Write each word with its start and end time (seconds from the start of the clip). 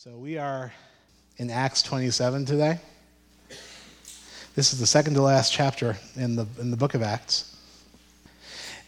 So 0.00 0.12
we 0.12 0.38
are 0.38 0.72
in 1.38 1.50
Acts 1.50 1.82
27 1.82 2.44
today. 2.44 2.78
This 4.54 4.72
is 4.72 4.78
the 4.78 4.86
second 4.86 5.14
to 5.14 5.22
last 5.22 5.52
chapter 5.52 5.96
in 6.14 6.36
the, 6.36 6.46
in 6.60 6.70
the 6.70 6.76
book 6.76 6.94
of 6.94 7.02
Acts. 7.02 7.56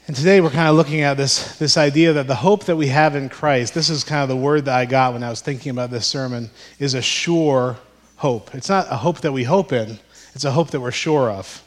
And 0.07 0.15
today 0.15 0.41
we're 0.41 0.51
kind 0.51 0.69
of 0.69 0.77
looking 0.77 1.01
at 1.01 1.17
this, 1.17 1.59
this 1.59 1.77
idea 1.77 2.13
that 2.13 2.29
the 2.29 2.37
hope 2.37 2.67
that 2.67 2.77
we 2.77 2.87
have 2.87 3.17
in 3.17 3.29
Christ, 3.29 3.75
this 3.75 3.91
is 3.91 4.05
kind 4.05 4.23
of 4.23 4.29
the 4.29 4.37
word 4.37 4.67
that 4.67 4.79
I 4.79 4.85
got 4.85 5.13
when 5.13 5.25
I 5.25 5.31
was 5.31 5.41
thinking 5.41 5.71
about 5.71 5.91
this 5.91 6.07
sermon, 6.07 6.49
is 6.79 6.95
a 6.95 7.03
sure 7.03 7.77
hope. 8.15 8.55
It's 8.55 8.69
not 8.69 8.87
a 8.89 8.97
hope 8.97 9.23
that 9.23 9.33
we 9.33 9.43
hope 9.43 9.73
in, 9.73 9.99
it's 10.35 10.45
a 10.45 10.53
hope 10.53 10.71
that 10.71 10.81
we're 10.81 10.93
sure 10.93 11.29
of 11.29 11.61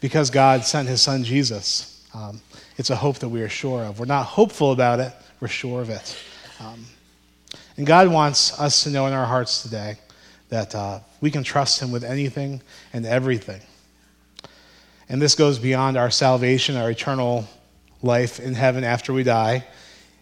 because 0.00 0.30
God 0.30 0.64
sent 0.64 0.88
his 0.88 1.02
son 1.02 1.24
Jesus. 1.24 2.08
Um, 2.14 2.40
it's 2.78 2.88
a 2.88 2.96
hope 2.96 3.18
that 3.18 3.28
we 3.28 3.42
are 3.42 3.50
sure 3.50 3.84
of. 3.84 4.00
We're 4.00 4.06
not 4.06 4.24
hopeful 4.24 4.72
about 4.72 4.98
it, 4.98 5.12
we're 5.40 5.48
sure 5.48 5.82
of 5.82 5.90
it. 5.90 6.18
Um, 6.58 6.86
and 7.76 7.86
God 7.86 8.08
wants 8.08 8.58
us 8.60 8.84
to 8.84 8.90
know 8.90 9.06
in 9.06 9.12
our 9.12 9.26
hearts 9.26 9.62
today 9.62 9.96
that 10.48 10.74
uh, 10.74 11.00
we 11.20 11.30
can 11.30 11.42
trust 11.42 11.80
Him 11.80 11.90
with 11.90 12.04
anything 12.04 12.60
and 12.92 13.06
everything. 13.06 13.60
And 15.08 15.20
this 15.20 15.34
goes 15.34 15.58
beyond 15.58 15.96
our 15.96 16.10
salvation, 16.10 16.76
our 16.76 16.90
eternal 16.90 17.48
life 18.02 18.40
in 18.40 18.54
heaven 18.54 18.84
after 18.84 19.12
we 19.12 19.22
die. 19.22 19.64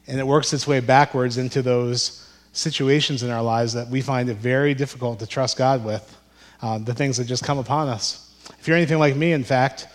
And 0.07 0.19
it 0.19 0.27
works 0.27 0.52
its 0.52 0.66
way 0.66 0.80
backwards 0.80 1.38
into 1.38 1.62
those 1.62 2.29
situations 2.52 3.23
in 3.23 3.30
our 3.30 3.43
lives 3.43 3.73
that 3.74 3.88
we 3.88 4.01
find 4.01 4.29
it 4.29 4.37
very 4.37 4.74
difficult 4.74 5.21
to 5.21 5.27
trust 5.27 5.57
God 5.57 5.85
with, 5.85 6.19
uh, 6.62 6.79
the 6.79 6.95
things 6.95 7.16
that 7.16 7.24
just 7.24 7.45
come 7.45 7.59
upon 7.59 7.88
us. 7.88 8.32
If 8.59 8.66
you're 8.66 8.77
anything 8.77 8.98
like 8.98 9.16
me, 9.16 9.32
in 9.32 9.45
fact, 9.45 9.87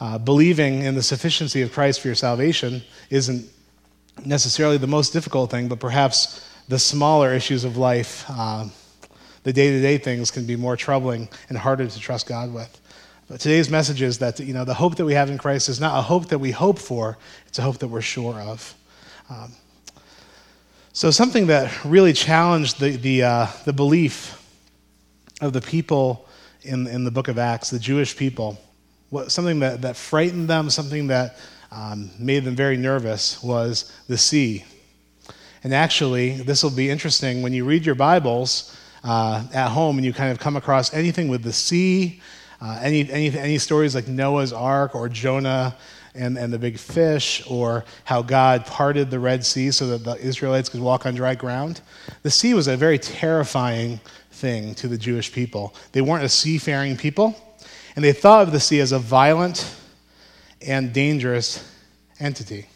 uh, 0.00 0.18
believing 0.18 0.82
in 0.82 0.94
the 0.94 1.02
sufficiency 1.02 1.62
of 1.62 1.72
Christ 1.72 2.00
for 2.00 2.08
your 2.08 2.14
salvation 2.14 2.82
isn't 3.10 3.46
necessarily 4.24 4.76
the 4.76 4.86
most 4.86 5.12
difficult 5.12 5.50
thing, 5.50 5.68
but 5.68 5.80
perhaps 5.80 6.46
the 6.68 6.78
smaller 6.78 7.32
issues 7.32 7.64
of 7.64 7.76
life, 7.76 8.24
uh, 8.28 8.66
the 9.42 9.52
day 9.52 9.70
to 9.70 9.80
day 9.80 9.98
things, 9.98 10.30
can 10.30 10.46
be 10.46 10.56
more 10.56 10.76
troubling 10.76 11.28
and 11.48 11.58
harder 11.58 11.86
to 11.86 12.00
trust 12.00 12.26
God 12.26 12.52
with. 12.52 12.80
But 13.28 13.40
today's 13.40 13.70
message 13.70 14.02
is 14.02 14.18
that 14.18 14.38
you 14.40 14.54
know, 14.54 14.64
the 14.64 14.74
hope 14.74 14.96
that 14.96 15.04
we 15.04 15.14
have 15.14 15.30
in 15.30 15.38
Christ 15.38 15.68
is 15.68 15.80
not 15.80 15.98
a 15.98 16.02
hope 16.02 16.28
that 16.28 16.38
we 16.38 16.50
hope 16.50 16.78
for, 16.78 17.16
it's 17.46 17.58
a 17.58 17.62
hope 17.62 17.78
that 17.78 17.88
we're 17.88 18.00
sure 18.00 18.34
of. 18.34 18.74
Um, 19.30 19.52
so, 20.92 21.10
something 21.10 21.48
that 21.48 21.84
really 21.84 22.12
challenged 22.12 22.78
the, 22.78 22.90
the, 22.96 23.22
uh, 23.24 23.46
the 23.64 23.72
belief 23.72 24.40
of 25.40 25.52
the 25.52 25.60
people 25.60 26.28
in, 26.62 26.86
in 26.86 27.04
the 27.04 27.10
book 27.10 27.28
of 27.28 27.38
Acts, 27.38 27.70
the 27.70 27.78
Jewish 27.78 28.16
people, 28.16 28.60
what, 29.10 29.32
something 29.32 29.58
that, 29.60 29.82
that 29.82 29.96
frightened 29.96 30.48
them, 30.48 30.70
something 30.70 31.08
that 31.08 31.36
um, 31.72 32.10
made 32.18 32.44
them 32.44 32.54
very 32.54 32.76
nervous, 32.76 33.42
was 33.42 33.92
the 34.06 34.16
sea, 34.16 34.64
and 35.64 35.72
actually, 35.72 36.32
this 36.32 36.62
will 36.62 36.70
be 36.70 36.90
interesting 36.90 37.40
when 37.40 37.54
you 37.54 37.64
read 37.64 37.86
your 37.86 37.94
Bibles 37.94 38.76
uh, 39.02 39.44
at 39.54 39.70
home 39.70 39.96
and 39.96 40.04
you 40.04 40.12
kind 40.12 40.30
of 40.30 40.38
come 40.38 40.56
across 40.56 40.92
anything 40.92 41.28
with 41.28 41.42
the 41.42 41.54
sea, 41.54 42.20
uh, 42.60 42.78
any, 42.82 43.10
any, 43.10 43.36
any 43.36 43.56
stories 43.56 43.94
like 43.94 44.06
Noah's 44.06 44.52
Ark 44.52 44.94
or 44.94 45.08
Jonah 45.08 45.74
and, 46.14 46.36
and 46.36 46.52
the 46.52 46.58
big 46.58 46.78
fish, 46.78 47.42
or 47.48 47.84
how 48.04 48.20
God 48.20 48.66
parted 48.66 49.10
the 49.10 49.18
Red 49.18 49.44
Sea 49.44 49.70
so 49.70 49.86
that 49.88 50.04
the 50.04 50.16
Israelites 50.24 50.68
could 50.68 50.80
walk 50.80 51.06
on 51.06 51.14
dry 51.14 51.34
ground. 51.34 51.80
The 52.22 52.30
sea 52.30 52.52
was 52.52 52.68
a 52.68 52.76
very 52.76 52.98
terrifying 52.98 54.00
thing 54.30 54.74
to 54.76 54.86
the 54.86 54.98
Jewish 54.98 55.32
people. 55.32 55.74
They 55.92 56.02
weren't 56.02 56.24
a 56.24 56.28
seafaring 56.28 56.98
people, 56.98 57.34
and 57.96 58.04
they 58.04 58.12
thought 58.12 58.46
of 58.46 58.52
the 58.52 58.60
sea 58.60 58.80
as 58.80 58.92
a 58.92 58.98
violent 58.98 59.74
and 60.60 60.92
dangerous 60.92 61.68
entity. 62.20 62.66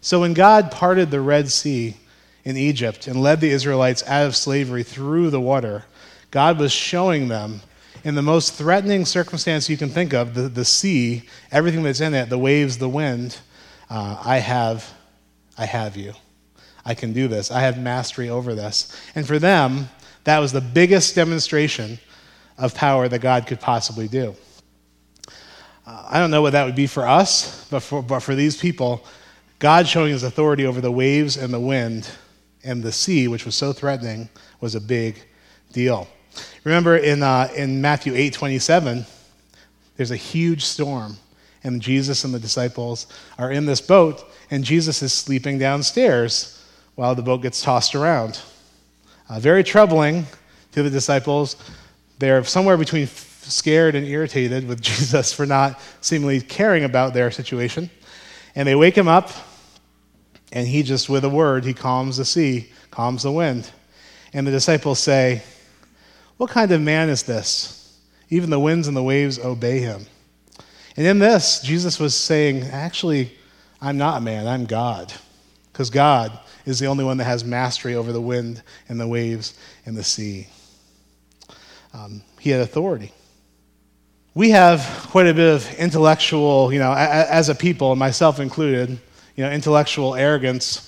So 0.00 0.20
when 0.20 0.34
God 0.34 0.70
parted 0.70 1.10
the 1.10 1.20
Red 1.20 1.50
Sea 1.50 1.96
in 2.44 2.56
Egypt 2.56 3.06
and 3.06 3.20
led 3.20 3.40
the 3.40 3.50
Israelites 3.50 4.02
out 4.06 4.26
of 4.26 4.36
slavery 4.36 4.82
through 4.82 5.30
the 5.30 5.40
water, 5.40 5.84
God 6.30 6.58
was 6.58 6.72
showing 6.72 7.28
them 7.28 7.60
in 8.02 8.14
the 8.14 8.22
most 8.22 8.54
threatening 8.54 9.04
circumstance 9.04 9.68
you 9.68 9.76
can 9.76 9.90
think 9.90 10.14
of 10.14 10.34
the, 10.34 10.42
the 10.42 10.64
sea, 10.64 11.24
everything 11.52 11.82
that's 11.82 12.00
in 12.00 12.14
it, 12.14 12.30
the 12.30 12.38
waves, 12.38 12.78
the 12.78 12.88
wind, 12.88 13.38
uh, 13.90 14.20
I 14.24 14.38
have, 14.38 14.90
I 15.58 15.66
have 15.66 15.96
you. 15.96 16.14
I 16.84 16.94
can 16.94 17.12
do 17.12 17.28
this. 17.28 17.50
I 17.50 17.60
have 17.60 17.78
mastery 17.78 18.30
over 18.30 18.54
this. 18.54 18.96
And 19.14 19.26
for 19.26 19.38
them, 19.38 19.88
that 20.24 20.38
was 20.38 20.52
the 20.52 20.60
biggest 20.62 21.14
demonstration 21.14 21.98
of 22.56 22.74
power 22.74 23.08
that 23.08 23.18
God 23.18 23.46
could 23.46 23.60
possibly 23.60 24.08
do. 24.08 24.34
Uh, 25.86 26.06
I 26.08 26.18
don't 26.18 26.30
know 26.30 26.40
what 26.40 26.52
that 26.52 26.64
would 26.64 26.76
be 26.76 26.86
for 26.86 27.06
us, 27.06 27.68
but 27.70 27.80
for, 27.80 28.02
but 28.02 28.20
for 28.20 28.34
these 28.34 28.56
people, 28.56 29.04
God 29.60 29.86
showing 29.86 30.10
his 30.10 30.22
authority 30.22 30.64
over 30.64 30.80
the 30.80 30.90
waves 30.90 31.36
and 31.36 31.52
the 31.52 31.60
wind 31.60 32.08
and 32.64 32.82
the 32.82 32.92
sea, 32.92 33.28
which 33.28 33.44
was 33.44 33.54
so 33.54 33.74
threatening, 33.74 34.30
was 34.58 34.74
a 34.74 34.80
big 34.80 35.22
deal. 35.72 36.08
Remember 36.64 36.96
in, 36.96 37.22
uh, 37.22 37.48
in 37.54 37.80
Matthew 37.82 38.14
8 38.14 38.32
27, 38.32 39.04
there's 39.96 40.10
a 40.10 40.16
huge 40.16 40.64
storm, 40.64 41.18
and 41.62 41.82
Jesus 41.82 42.24
and 42.24 42.32
the 42.32 42.40
disciples 42.40 43.06
are 43.38 43.52
in 43.52 43.66
this 43.66 43.82
boat, 43.82 44.24
and 44.50 44.64
Jesus 44.64 45.02
is 45.02 45.12
sleeping 45.12 45.58
downstairs 45.58 46.64
while 46.94 47.14
the 47.14 47.22
boat 47.22 47.42
gets 47.42 47.60
tossed 47.60 47.94
around. 47.94 48.40
Uh, 49.28 49.40
very 49.40 49.62
troubling 49.62 50.26
to 50.72 50.82
the 50.82 50.90
disciples. 50.90 51.56
They're 52.18 52.42
somewhere 52.44 52.78
between 52.78 53.08
scared 53.08 53.94
and 53.94 54.06
irritated 54.06 54.66
with 54.66 54.80
Jesus 54.82 55.34
for 55.34 55.44
not 55.44 55.78
seemingly 56.00 56.40
caring 56.40 56.84
about 56.84 57.12
their 57.12 57.30
situation. 57.30 57.90
And 58.54 58.66
they 58.66 58.74
wake 58.74 58.96
him 58.96 59.06
up, 59.06 59.30
and 60.52 60.66
he 60.66 60.82
just, 60.82 61.08
with 61.08 61.24
a 61.24 61.28
word, 61.28 61.64
he 61.64 61.74
calms 61.74 62.16
the 62.16 62.24
sea, 62.24 62.70
calms 62.90 63.22
the 63.22 63.32
wind. 63.32 63.70
And 64.32 64.46
the 64.46 64.50
disciples 64.50 64.98
say, 64.98 65.42
What 66.36 66.50
kind 66.50 66.70
of 66.72 66.80
man 66.80 67.08
is 67.08 67.22
this? 67.22 67.98
Even 68.28 68.50
the 68.50 68.60
winds 68.60 68.88
and 68.88 68.96
the 68.96 69.02
waves 69.02 69.38
obey 69.38 69.80
him. 69.80 70.06
And 70.96 71.06
in 71.06 71.18
this, 71.18 71.60
Jesus 71.60 71.98
was 71.98 72.14
saying, 72.14 72.64
Actually, 72.64 73.32
I'm 73.80 73.96
not 73.96 74.18
a 74.18 74.20
man, 74.20 74.46
I'm 74.46 74.66
God. 74.66 75.12
Because 75.72 75.90
God 75.90 76.38
is 76.66 76.78
the 76.78 76.86
only 76.86 77.04
one 77.04 77.16
that 77.18 77.24
has 77.24 77.44
mastery 77.44 77.94
over 77.94 78.12
the 78.12 78.20
wind 78.20 78.62
and 78.88 79.00
the 79.00 79.08
waves 79.08 79.58
and 79.86 79.96
the 79.96 80.04
sea. 80.04 80.48
Um, 81.94 82.22
he 82.38 82.50
had 82.50 82.60
authority. 82.60 83.12
We 84.34 84.50
have 84.50 85.06
quite 85.10 85.26
a 85.26 85.34
bit 85.34 85.52
of 85.52 85.74
intellectual, 85.74 86.72
you 86.72 86.78
know, 86.78 86.92
as 86.92 87.48
a 87.48 87.54
people, 87.54 87.96
myself 87.96 88.38
included, 88.38 89.00
you 89.36 89.44
know, 89.44 89.50
intellectual 89.50 90.14
arrogance 90.14 90.86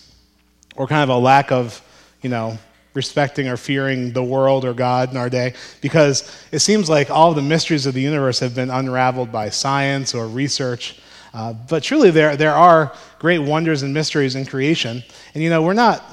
or 0.77 0.87
kind 0.87 1.03
of 1.03 1.09
a 1.09 1.19
lack 1.19 1.53
of, 1.53 1.83
you 2.23 2.31
know, 2.31 2.59
respecting 2.95 3.49
or 3.49 3.57
fearing 3.57 4.13
the 4.13 4.23
world 4.23 4.65
or 4.65 4.75
God 4.75 5.11
in 5.11 5.17
our 5.17 5.31
day 5.31 5.55
because 5.81 6.31
it 6.53 6.59
seems 6.59 6.91
like 6.91 7.11
all 7.11 7.33
the 7.35 7.43
mysteries 7.43 7.87
of 7.87 7.95
the 7.95 8.03
universe 8.03 8.41
have 8.41 8.55
been 8.55 8.71
unraveled 8.71 9.33
by 9.33 9.49
science 9.51 10.15
or 10.15 10.27
research. 10.29 11.01
Uh, 11.33 11.55
but 11.55 11.83
truly, 11.83 12.11
there, 12.11 12.37
there 12.37 12.55
are 12.55 12.95
great 13.19 13.39
wonders 13.39 13.83
and 13.83 13.95
mysteries 13.95 14.35
in 14.35 14.45
creation. 14.45 15.03
And, 15.35 15.43
you 15.43 15.49
know, 15.49 15.63
we're 15.63 15.73
not, 15.73 16.05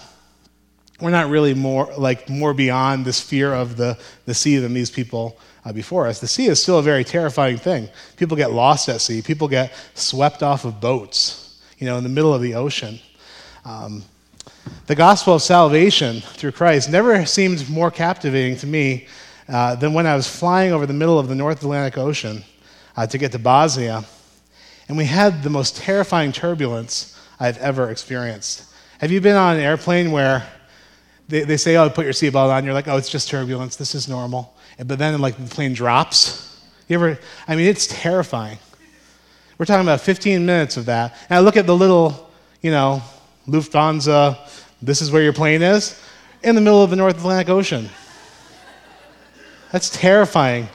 we're 1.02 1.10
not 1.10 1.30
really 1.30 1.54
more, 1.54 1.92
like, 1.98 2.30
more 2.30 2.54
beyond 2.54 3.04
this 3.04 3.20
fear 3.20 3.54
of 3.54 3.76
the, 3.76 3.98
the 4.26 4.34
sea 4.34 4.58
than 4.58 4.74
these 4.74 4.90
people 4.90 5.38
uh, 5.66 5.74
before 5.74 6.08
us. 6.08 6.22
The 6.22 6.28
sea 6.28 6.48
is 6.48 6.62
still 6.62 6.80
a 6.80 6.84
very 6.84 7.04
terrifying 7.04 7.58
thing. 7.58 7.90
People 8.16 8.38
get 8.38 8.52
lost 8.52 8.88
at 8.88 9.02
sea, 9.02 9.22
people 9.22 9.50
get 9.50 9.74
swept 9.94 10.42
off 10.42 10.64
of 10.64 10.80
boats 10.80 11.39
you 11.80 11.88
know, 11.88 11.98
in 11.98 12.04
the 12.04 12.10
middle 12.10 12.34
of 12.34 12.42
the 12.42 12.54
ocean. 12.54 13.00
Um, 13.66 14.04
the 14.88 14.96
gospel 14.96 15.36
of 15.36 15.42
salvation 15.42 16.22
through 16.22 16.52
Christ 16.52 16.90
never 16.90 17.26
seemed 17.26 17.70
more 17.70 17.90
captivating 17.90 18.58
to 18.58 18.68
me 18.68 19.08
uh, 19.48 19.76
than 19.76 19.94
when 19.94 20.06
I 20.06 20.16
was 20.16 20.28
flying 20.28 20.72
over 20.72 20.86
the 20.86 20.94
middle 20.94 21.18
of 21.18 21.28
the 21.28 21.36
North 21.36 21.64
Atlantic 21.64 21.98
Ocean 21.98 22.44
uh, 22.96 23.08
to 23.08 23.18
get 23.18 23.32
to 23.32 23.40
Bosnia. 23.40 24.04
And 24.88 24.98
we 24.98 25.06
had 25.06 25.44
the 25.44 25.50
most 25.50 25.78
terrifying 25.78 26.32
turbulence 26.32 27.20
I've 27.40 27.58
ever 27.60 27.90
experienced. 27.90 28.66
Have 29.00 29.12
you 29.12 29.22
been 29.22 29.36
on 29.36 29.56
an 29.56 29.62
airplane 29.62 30.12
where 30.12 30.46
they, 31.28 31.42
they 31.42 31.58
say, 31.58 31.78
oh, 31.78 31.90
put 31.90 32.06
your 32.06 32.14
seatbelt 32.14 32.50
on? 32.50 32.66
You're 32.66 32.74
like, 32.74 32.88
oh, 32.88 32.98
it's 32.98 33.10
just 33.10 33.30
turbulence. 33.30 33.76
This 33.76 33.96
is 33.96 34.10
normal. 34.10 34.56
But 34.78 35.00
then, 35.00 35.20
like, 35.22 35.38
the 35.38 35.50
plane 35.50 35.74
drops. 35.74 36.62
You 36.88 36.96
ever, 36.96 37.20
I 37.48 37.56
mean, 37.56 37.68
it's 37.68 37.88
terrifying. 37.88 38.58
We're 39.60 39.66
talking 39.66 39.86
about 39.86 40.00
15 40.00 40.46
minutes 40.46 40.78
of 40.78 40.86
that. 40.86 41.18
And 41.30 41.38
I 41.38 41.42
look 41.42 41.58
at 41.58 41.68
the 41.68 41.76
little, 41.76 42.32
you 42.62 42.72
know, 42.72 43.04
Lufthansa, 43.46 44.38
this 44.82 45.02
is 45.02 45.12
where 45.12 45.22
your 45.22 45.34
plane 45.34 45.62
is, 45.62 46.02
in 46.42 46.56
the 46.56 46.62
middle 46.62 46.82
of 46.82 46.90
the 46.90 46.96
North 46.96 47.18
Atlantic 47.18 47.50
Ocean. 47.50 47.90
That's 49.74 49.90
terrifying. 49.90 50.70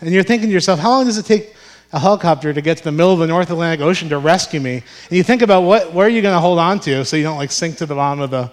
And 0.00 0.10
you're 0.10 0.24
thinking 0.24 0.48
to 0.48 0.52
yourself, 0.52 0.80
how 0.80 0.90
long 0.90 1.04
does 1.04 1.16
it 1.16 1.26
take 1.26 1.54
a 1.92 2.00
helicopter 2.00 2.52
to 2.52 2.60
get 2.60 2.78
to 2.78 2.84
the 2.84 2.90
middle 2.90 3.12
of 3.12 3.20
the 3.20 3.28
North 3.28 3.50
Atlantic 3.50 3.80
Ocean 3.80 4.08
to 4.08 4.18
rescue 4.18 4.58
me? 4.58 4.82
And 5.08 5.16
you 5.16 5.22
think 5.22 5.40
about 5.40 5.60
what, 5.60 5.92
where 5.92 6.08
are 6.08 6.10
you 6.10 6.22
going 6.22 6.34
to 6.34 6.40
hold 6.40 6.58
on 6.58 6.80
to 6.80 7.04
so 7.04 7.16
you 7.16 7.22
don't 7.22 7.38
like 7.38 7.52
sink 7.52 7.76
to 7.76 7.86
the 7.86 7.94
bottom 7.94 8.20
of 8.20 8.30
the, 8.30 8.50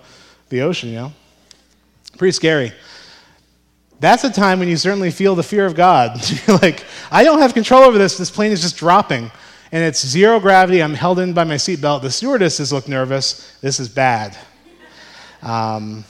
the 0.50 0.62
ocean, 0.62 0.90
you 0.90 0.96
know? 0.96 1.14
Pretty 2.18 2.34
scary 2.34 2.72
that's 4.00 4.24
a 4.24 4.30
time 4.32 4.60
when 4.60 4.68
you 4.68 4.78
certainly 4.78 5.12
feel 5.12 5.36
the 5.36 5.44
fear 5.44 5.66
of 5.66 5.76
God. 5.76 6.22
Like, 6.48 6.84
I 7.12 7.24
don't 7.24 7.40
have 7.40 7.54
control 7.54 7.84
over 7.84 7.98
this. 7.98 8.18
This 8.18 8.32
plane 8.32 8.52
is 8.52 8.62
just 8.62 8.78
dropping. 8.78 9.32
And 9.72 9.84
it's 9.84 10.06
zero 10.06 10.40
gravity. 10.40 10.82
I'm 10.82 10.94
held 10.94 11.20
in 11.20 11.34
by 11.34 11.44
my 11.44 11.56
seatbelt. 11.56 12.02
The 12.02 12.12
stewardesses 12.12 12.72
look 12.72 12.88
nervous. 12.88 13.58
This 13.62 13.80
is 13.80 13.90
bad. 13.90 14.38
Um, 15.42 16.06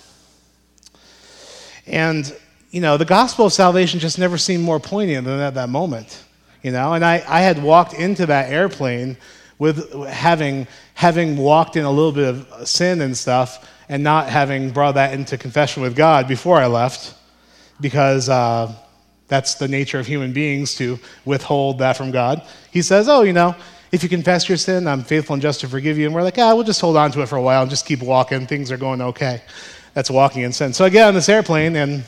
And, 1.87 2.35
you 2.71 2.81
know, 2.81 2.97
the 2.97 3.05
gospel 3.05 3.45
of 3.45 3.53
salvation 3.53 3.99
just 3.99 4.19
never 4.19 4.37
seemed 4.37 4.63
more 4.63 4.79
poignant 4.79 5.25
than 5.25 5.39
at 5.39 5.53
that 5.55 5.69
moment, 5.69 6.23
you 6.61 6.71
know? 6.71 6.93
And 6.93 7.03
I, 7.03 7.23
I 7.27 7.39
had 7.39 7.63
walked 7.63 7.93
into 7.93 8.25
that 8.25 8.51
airplane 8.51 9.17
with 9.57 9.93
having, 10.03 10.67
having 10.93 11.37
walked 11.37 11.77
in 11.77 11.85
a 11.85 11.91
little 11.91 12.11
bit 12.11 12.27
of 12.27 12.67
sin 12.67 13.01
and 13.01 13.17
stuff 13.17 13.67
and 13.89 14.03
not 14.03 14.27
having 14.29 14.71
brought 14.71 14.95
that 14.95 15.13
into 15.13 15.37
confession 15.37 15.81
with 15.81 15.95
God 15.95 16.27
before 16.27 16.57
I 16.57 16.67
left 16.67 17.16
because 17.79 18.29
uh, 18.29 18.74
that's 19.27 19.56
the 19.56 19.68
nature 19.68 20.00
of 20.00 20.07
human 20.07 20.33
beings 20.33 20.75
to 20.75 21.00
withhold 21.25 21.79
that 21.79 21.97
from 21.97 22.12
God. 22.12 22.41
He 22.71 22.81
says, 22.81 23.09
Oh, 23.09 23.24
you 23.24 23.33
know, 23.33 23.56
if 23.91 24.03
you 24.03 24.09
confess 24.09 24.50
your 24.50 24.57
sin, 24.57 24.88
I'm 24.88 25.03
faithful 25.03 25.33
and 25.33 25.41
just 25.41 25.62
to 25.62 25.68
forgive 25.68 25.97
you. 25.97 26.06
And 26.06 26.13
we're 26.13 26.24
like, 26.24 26.38
ah, 26.38 26.53
we'll 26.53 26.65
just 26.65 26.81
hold 26.81 26.97
on 26.97 27.12
to 27.12 27.21
it 27.21 27.27
for 27.27 27.38
a 27.38 27.41
while 27.41 27.62
and 27.62 27.69
just 27.69 27.85
keep 27.85 28.01
walking. 28.01 28.45
Things 28.45 28.71
are 28.71 28.77
going 28.77 29.01
okay. 29.01 29.41
That's 29.94 30.12
walking 30.12 30.44
in 30.44 30.51
sin. 30.51 30.74
So 30.74 30.85
I 30.85 30.89
get 30.89 31.07
on 31.07 31.13
this 31.13 31.29
airplane, 31.29 31.75
and 31.75 32.03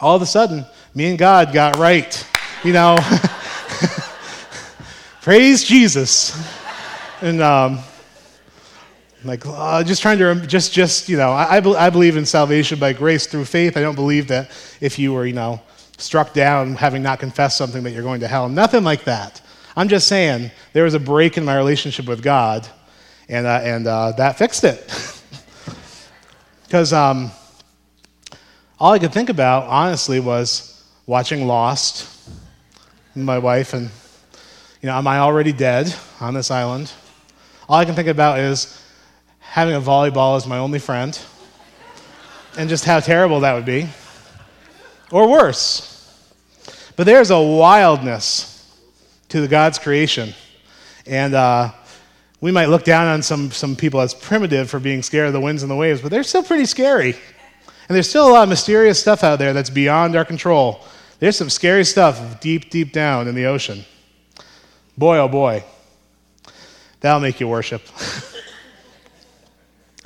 all 0.00 0.16
of 0.16 0.22
a 0.22 0.26
sudden, 0.26 0.66
me 0.94 1.06
and 1.06 1.18
God 1.18 1.52
got 1.52 1.76
right. 1.76 2.26
You 2.64 2.72
know, 2.72 2.98
praise 5.22 5.64
Jesus. 5.64 6.36
And 7.22 7.40
um, 7.40 7.78
like, 9.24 9.44
uh, 9.46 9.82
just 9.82 10.00
trying 10.00 10.18
to, 10.18 10.46
just, 10.46 10.72
just, 10.72 11.08
you 11.08 11.16
know, 11.16 11.30
I, 11.32 11.56
I 11.56 11.90
believe 11.90 12.16
in 12.16 12.24
salvation 12.24 12.78
by 12.78 12.92
grace 12.92 13.26
through 13.26 13.46
faith. 13.46 13.76
I 13.76 13.80
don't 13.80 13.96
believe 13.96 14.28
that 14.28 14.50
if 14.80 14.98
you 14.98 15.12
were, 15.12 15.26
you 15.26 15.32
know, 15.32 15.60
struck 15.96 16.32
down 16.32 16.74
having 16.76 17.02
not 17.02 17.18
confessed 17.18 17.58
something 17.58 17.82
that 17.82 17.90
you're 17.90 18.02
going 18.02 18.20
to 18.20 18.28
hell. 18.28 18.48
Nothing 18.48 18.84
like 18.84 19.04
that. 19.04 19.40
I'm 19.76 19.88
just 19.88 20.06
saying 20.06 20.50
there 20.72 20.84
was 20.84 20.94
a 20.94 21.00
break 21.00 21.36
in 21.36 21.44
my 21.44 21.56
relationship 21.56 22.06
with 22.06 22.22
God, 22.22 22.68
and, 23.28 23.46
uh, 23.46 23.60
and 23.62 23.86
uh, 23.86 24.12
that 24.12 24.38
fixed 24.38 24.64
it. 24.64 25.14
Because 26.68 26.92
um, 26.92 27.30
all 28.78 28.92
I 28.92 28.98
could 28.98 29.10
think 29.10 29.30
about, 29.30 29.64
honestly, 29.68 30.20
was 30.20 30.84
watching 31.06 31.46
Lost, 31.46 32.28
my 33.14 33.38
wife, 33.38 33.72
and, 33.72 33.88
you 34.82 34.88
know, 34.88 34.94
am 34.94 35.06
I 35.06 35.20
already 35.20 35.52
dead 35.52 35.94
on 36.20 36.34
this 36.34 36.50
island? 36.50 36.92
All 37.70 37.76
I 37.76 37.86
can 37.86 37.94
think 37.94 38.08
about 38.08 38.38
is 38.38 38.82
having 39.48 39.74
a 39.74 39.80
volleyball 39.80 40.36
as 40.36 40.46
my 40.46 40.58
only 40.58 40.78
friend, 40.78 41.18
and 42.58 42.68
just 42.68 42.84
how 42.84 43.00
terrible 43.00 43.40
that 43.40 43.54
would 43.54 43.64
be. 43.64 43.88
Or 45.10 45.28
worse. 45.28 45.94
But 46.96 47.04
there's 47.04 47.30
a 47.30 47.40
wildness 47.40 48.54
to 49.30 49.40
the 49.40 49.48
God's 49.48 49.78
creation. 49.78 50.34
And 51.06 51.34
uh, 51.34 51.72
we 52.40 52.52
might 52.52 52.66
look 52.66 52.84
down 52.84 53.06
on 53.06 53.22
some, 53.22 53.50
some 53.50 53.74
people 53.74 54.00
as 54.00 54.12
primitive 54.14 54.68
for 54.68 54.78
being 54.78 55.02
scared 55.02 55.28
of 55.28 55.32
the 55.32 55.40
winds 55.40 55.62
and 55.62 55.70
the 55.70 55.76
waves, 55.76 56.02
but 56.02 56.10
they're 56.10 56.22
still 56.22 56.42
pretty 56.42 56.66
scary. 56.66 57.14
And 57.88 57.96
there's 57.96 58.08
still 58.08 58.28
a 58.28 58.32
lot 58.32 58.42
of 58.42 58.48
mysterious 58.50 59.00
stuff 59.00 59.24
out 59.24 59.38
there 59.38 59.54
that's 59.54 59.70
beyond 59.70 60.14
our 60.14 60.24
control. 60.24 60.84
There's 61.20 61.36
some 61.36 61.48
scary 61.50 61.84
stuff 61.84 62.40
deep, 62.40 62.68
deep 62.68 62.92
down 62.92 63.28
in 63.28 63.34
the 63.34 63.46
ocean. 63.46 63.84
Boy, 64.96 65.18
oh 65.18 65.28
boy. 65.28 65.64
That'll 67.00 67.20
make 67.20 67.40
you 67.40 67.48
worship. 67.48 67.82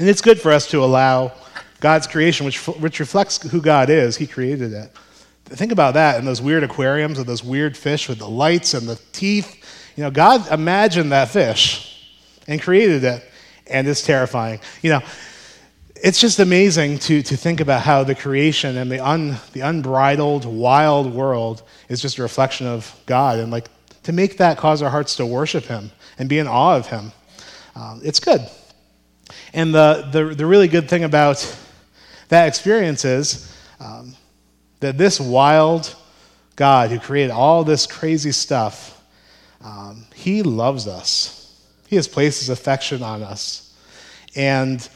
and 0.03 0.11
it's 0.11 0.21
good 0.21 0.41
for 0.41 0.51
us 0.51 0.69
to 0.73 0.83
allow 0.83 1.31
God's 1.79 2.09
creation, 2.09 2.45
which, 2.45 2.67
which 2.67 2.99
reflects 2.99 3.41
who 3.41 3.63
God 3.63 3.89
is, 3.89 4.17
He 4.17 4.27
created 4.27 4.73
it. 4.73 4.91
Think 5.45 5.71
about 5.71 5.95
that 5.95 6.19
and 6.19 6.27
those 6.27 6.43
weird 6.43 6.65
aquariums 6.65 7.19
with 7.19 7.29
those 7.29 7.45
weird 7.45 7.77
fish 7.77 8.09
with 8.09 8.19
the 8.19 8.29
lights 8.29 8.75
and 8.75 8.89
the 8.89 8.99
teeth. 9.13 9.65
You 9.95 10.03
know, 10.03 10.11
God 10.11 10.51
imagined 10.51 11.13
that 11.13 11.29
fish 11.29 12.13
and 12.49 12.61
created 12.61 13.05
it, 13.05 13.25
and 13.69 13.87
it's 13.87 14.03
terrifying. 14.03 14.59
You 14.83 14.91
know, 14.91 15.03
it's 15.95 16.21
just 16.21 16.41
amazing 16.41 16.99
to, 16.99 17.23
to 17.23 17.37
think 17.37 17.61
about 17.61 17.83
how 17.83 18.03
the 18.03 18.17
creation 18.17 18.77
and 18.79 18.91
the, 18.91 18.99
un, 18.99 19.37
the 19.53 19.61
unbridled, 19.61 20.45
wild 20.47 21.15
world 21.15 21.63
is 21.89 22.03
just 22.03 22.19
a 22.19 22.23
reflection 22.23 22.67
of 22.67 22.93
God. 23.07 23.39
And 23.39 23.53
like 23.53 23.69
to 24.03 24.13
make 24.13 24.39
that 24.39 24.59
cause 24.59 24.83
our 24.83 24.91
hearts 24.91 25.15
to 25.19 25.27
worship 25.27 25.63
Him 25.67 25.93
and 26.19 26.29
be 26.29 26.41
in 26.41 26.49
awe 26.49 26.75
of 26.75 26.89
Him, 26.89 27.13
um, 27.77 28.01
it's 28.03 28.19
good. 28.19 28.45
And 29.53 29.75
the, 29.75 30.09
the, 30.11 30.25
the 30.35 30.47
really 30.47 30.69
good 30.69 30.89
thing 30.89 31.05
about 31.05 31.57
that 32.29 32.49
experience 32.49 33.05
is 33.05 33.55
um, 33.81 34.15
that 34.81 34.99
this 34.99 35.21
wild 35.21 35.95
God 36.57 36.91
who 36.91 36.99
created 36.99 37.31
all 37.31 37.65
this 37.65 37.87
crazy 37.87 38.33
stuff, 38.33 39.03
um, 39.63 40.07
he 40.15 40.43
loves 40.43 40.87
us. 40.87 41.61
He 41.89 41.97
has 41.97 42.09
placed 42.09 42.41
his 42.41 42.49
affection 42.49 43.03
on 43.03 43.23
us. 43.23 43.77
And 44.35 44.89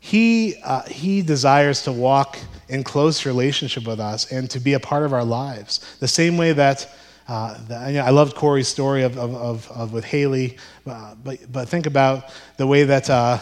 he, 0.00 0.54
uh, 0.62 0.82
he 0.82 1.22
desires 1.22 1.82
to 1.82 1.92
walk 1.92 2.38
in 2.68 2.84
close 2.84 3.26
relationship 3.26 3.86
with 3.86 3.98
us 3.98 4.30
and 4.30 4.48
to 4.50 4.60
be 4.60 4.74
a 4.74 4.80
part 4.80 5.02
of 5.02 5.12
our 5.12 5.24
lives. 5.24 5.96
The 5.98 6.06
same 6.06 6.36
way 6.36 6.52
that, 6.52 6.88
uh, 7.26 7.56
you 7.88 7.94
know, 7.94 8.04
I 8.04 8.10
loved 8.10 8.36
Corey's 8.36 8.68
story 8.68 9.02
of, 9.02 9.18
of, 9.18 9.34
of, 9.34 9.70
of 9.72 9.92
with 9.92 10.04
Haley, 10.04 10.58
uh, 10.86 11.16
but, 11.24 11.38
but 11.50 11.68
think 11.68 11.86
about 11.86 12.32
the 12.56 12.66
way 12.66 12.84
that 12.84 13.10
uh, 13.10 13.38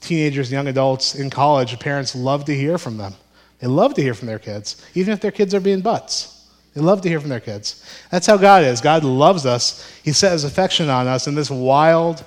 teenagers, 0.00 0.50
young 0.50 0.68
adults 0.68 1.14
in 1.14 1.30
college, 1.30 1.78
parents 1.78 2.14
love 2.14 2.44
to 2.46 2.54
hear 2.54 2.78
from 2.78 2.96
them. 2.96 3.14
They 3.58 3.66
love 3.66 3.94
to 3.94 4.02
hear 4.02 4.14
from 4.14 4.26
their 4.26 4.38
kids, 4.38 4.84
even 4.94 5.12
if 5.12 5.20
their 5.20 5.30
kids 5.30 5.54
are 5.54 5.60
being 5.60 5.82
butts. 5.82 6.48
They 6.74 6.80
love 6.80 7.02
to 7.02 7.08
hear 7.08 7.20
from 7.20 7.30
their 7.30 7.40
kids. 7.40 7.84
That's 8.10 8.26
how 8.26 8.36
God 8.36 8.64
is. 8.64 8.80
God 8.80 9.04
loves 9.04 9.44
us. 9.44 9.90
He 10.02 10.12
set 10.12 10.32
his 10.32 10.44
affection 10.44 10.88
on 10.88 11.06
us 11.06 11.26
in 11.26 11.34
this 11.34 11.50
wild, 11.50 12.24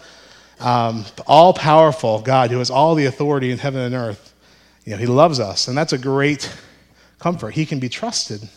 um, 0.60 1.06
all 1.26 1.54
powerful 1.54 2.22
God 2.22 2.52
who 2.52 2.60
has 2.60 2.70
all 2.70 2.94
the 2.94 3.06
authority 3.06 3.52
in 3.52 3.58
heaven 3.58 3.82
and 3.82 3.96
earth. 3.96 4.34
You 4.86 4.92
know, 4.92 4.98
he 4.98 5.06
loves 5.06 5.40
us, 5.40 5.68
and 5.70 5.78
that's 5.78 5.94
a 5.94 5.98
great 5.98 6.54
comfort. 7.20 7.52
He 7.52 7.66
can 7.66 7.80
be 7.80 7.90
trusted. 7.90 8.48